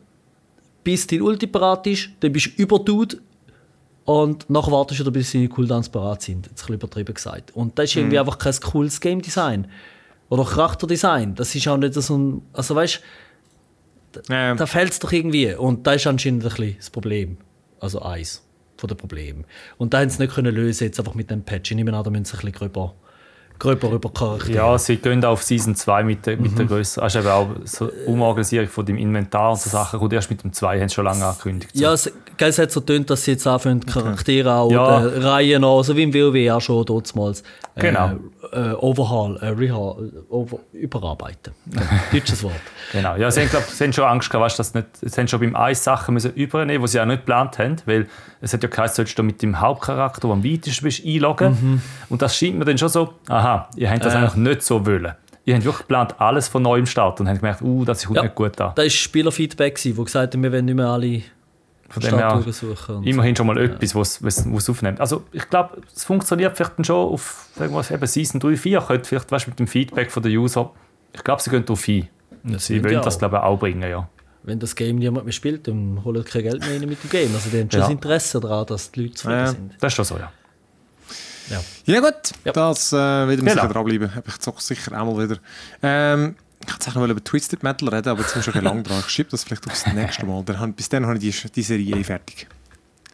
[0.84, 3.18] bis dein Ulti bereit ist, dann bist du überdude
[4.04, 6.46] und nachher wartest du wieder, bis deine Cooldowns bereit sind.
[6.46, 7.54] Jetzt ein übertrieben gesagt.
[7.54, 9.68] Und das ist irgendwie einfach kein cooles Game Design.
[10.28, 11.34] Oder Charakterdesign.
[11.34, 12.42] Das ist auch nicht so ein.
[12.52, 13.00] Also weißt
[14.28, 15.54] Ähm, da fehlt es doch irgendwie.
[15.54, 17.36] Und das ist anscheinend ein bisschen das Problem.
[17.78, 18.42] Also eins
[18.76, 19.44] von den Problemen.
[19.78, 21.70] Und da haben sie nicht können lösen jetzt einfach mit dem Patch.
[21.70, 22.94] Ich nehme an, da müssen sie ein bisschen gröber,
[23.60, 24.52] gröber über Charaktere.
[24.56, 27.00] Ja, sie gehen auf Season 2 mit der, mit der Größe.
[27.00, 30.00] Also eben auch so Umorganisierung von dem Inventar und so Sachen.
[30.00, 31.70] Kommt erst mit dem 2, haben sie schon lange angekündigt.
[31.74, 31.82] So.
[31.84, 35.04] Ja, es, gell, es hat so tönt, dass sie jetzt anfangen, Charaktere auch, Ja.
[35.04, 37.42] äh, Reihen auch, so wie im WoW auch schon damals.
[37.76, 38.12] Äh, Genau.
[38.52, 41.52] Äh, Overhaul, äh, Rehaul, äh, over, überarbeiten.
[42.12, 42.54] Deutsches Wort.
[42.92, 43.14] Genau.
[43.14, 45.38] Ja, sie haben, glaub, sie haben schon Angst gehabt, weißt, dass nicht, sie haben schon
[45.40, 48.08] beim Eis Sachen müssen übernehmen, die sie auch nicht geplant haben, weil
[48.40, 51.80] es hat ja geheißen, sollst du mit dem Hauptcharakter, der am weitesten bist, einloggen.
[52.08, 54.18] Und das scheint mir dann schon so, aha, ihr habt das Äh.
[54.18, 55.12] eigentlich nicht so wollen.
[55.44, 58.22] Ihr habt wirklich geplant, alles von neuem starten und habt gemerkt, uh, das kommt Ja.
[58.24, 58.72] nicht gut an.
[58.74, 61.22] Da war Spielerfeedback, wo gesagt haben, wir wollen nicht mehr alle
[61.88, 62.44] Von dem her,
[63.02, 65.00] immerhin schon mal etwas, was es aufnimmt.
[65.00, 68.80] Also ich glaube, es funktioniert vielleicht dann schon auf sagen wir, eben Season 3, 4,
[68.80, 70.70] könnte vielleicht weißt, mit dem Feedback von den User,
[71.12, 72.08] ich glaube, sie gehen darauf ein.
[72.44, 74.08] Das Sie wollen ja das, glaube ich, auch bringen, ja.
[74.44, 77.34] Wenn das Game niemand mehr spielt, dann holen kein Geld mehr rein mit dem Game.
[77.34, 77.86] Also die haben schon Ja.
[77.86, 79.46] das Interesse daran, dass die Leute zufrieden Ja.
[79.48, 79.72] sind.
[79.80, 80.32] Das ist schon so, ja.
[81.50, 81.60] Ja.
[81.84, 82.52] Ja gut, Ja.
[82.52, 83.52] das äh, werden wir Genau.
[83.62, 84.10] sicher dranbleiben.
[84.26, 85.40] Ich zocke sicher auch mal wieder.
[85.82, 86.36] Ähm,
[86.66, 89.00] ich wollte noch über Twisted Metal reden, aber jetzt muss ich ein lang dran.
[89.00, 90.42] Ich schiebe das vielleicht aufs nächste Mal.
[90.44, 92.46] Dann, bis dann habe ich die, die Serie eh fertig.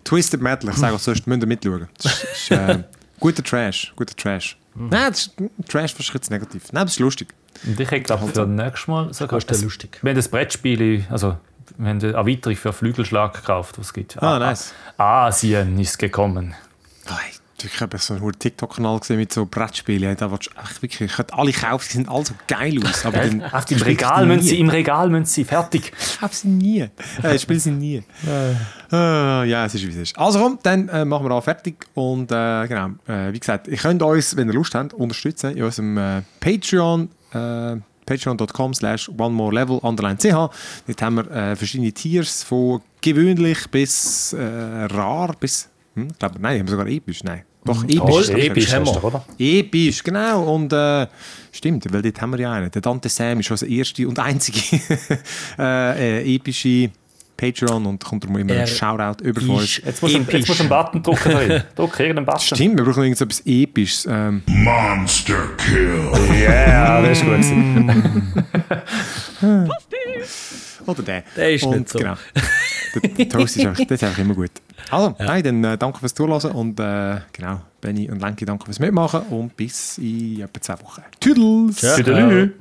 [0.04, 1.88] Twisted Metal, ich sage auch sonst, müsst ihr mitschauen.
[2.02, 2.82] Das ist, ist äh,
[3.18, 4.56] guter Trash, guter Trash.
[4.74, 5.32] Nein, das ist,
[5.68, 6.72] Trash ist jetzt negativ.
[6.72, 7.32] Nein, das ist lustig.
[7.64, 9.40] Und ich hätte, glaube für nächstes Mal sogar...
[9.40, 9.98] Das ist lustig.
[10.02, 11.38] Wir haben das Brettspiel, also
[11.78, 14.22] wir haben eine Erweiterung für Flügelschlag gekauft, was es gibt.
[14.22, 14.72] Ah, nice.
[14.98, 16.54] Asien ist gekommen.
[17.06, 17.16] Nein,
[17.64, 20.16] ich habe so einen TikTok-Kanal gesehen mit so Brettspielen.
[20.16, 23.06] Da willst du echt wirklich, alle kaufen, die sehen alle so geil aus.
[23.06, 25.92] Aber dann Auf dem Regal müssen sie, im Regal müssen sie, fertig.
[26.16, 26.88] Ich habe sie nie.
[27.22, 28.02] Äh, ich spiele sie nie.
[28.92, 30.16] Äh, ja, es ist wie es ist.
[30.16, 31.86] Also komm, dann äh, machen wir auch fertig.
[31.94, 35.64] Und äh, genau, äh, wie gesagt, ihr könnt uns, wenn ihr Lust habt, unterstützen in
[35.64, 37.08] unserem äh, Patreon.
[37.32, 40.30] Äh, patreon.com slash one more level underline ch.
[40.30, 46.38] Dort haben wir äh, verschiedene Tiers von gewöhnlich bis äh, rar bis, hm, ich glaube,
[46.40, 47.42] nein, haben sogar episch, nein.
[47.64, 47.98] Doch, episch.
[48.00, 48.74] Oh, episch vergessen.
[48.74, 49.04] haben wir.
[49.04, 49.24] oder?
[49.38, 50.54] Episch, genau.
[50.54, 51.06] Und äh,
[51.50, 52.70] stimmt, weil dort haben wir ja einen.
[52.70, 54.60] Der Dante Sam ist schon der erste und einzige
[55.58, 56.90] äh, äh, epische
[57.36, 59.76] Patreon und kommt darum immer Er ein Shoutout über von uns.
[59.84, 61.30] Jetzt musst du jetzt musst einen Button drücken.
[61.76, 62.40] Drück irgendeinen Button.
[62.40, 64.06] Stimmt, wir brauchen irgendetwas Episches.
[64.10, 66.10] Ähm, Monster kill.
[66.42, 67.32] Ja, das ist gut.
[67.32, 68.32] gewesen.
[70.86, 71.24] Oder der.
[71.36, 71.98] Der ist und, nicht so.
[71.98, 72.14] Genau.
[72.94, 74.50] Der, der Toast ist einfach, das ist einfach immer gut.
[74.90, 78.78] Also, nein, dann äh, danke fürs Zuhören und äh, genau, Benny und Lenki, danke fürs
[78.78, 81.02] Mitmachen und bis in etwa zwei Wochen.
[81.20, 81.76] Tschüss!
[81.76, 81.96] Ciao.
[81.96, 82.52] Tüdelü.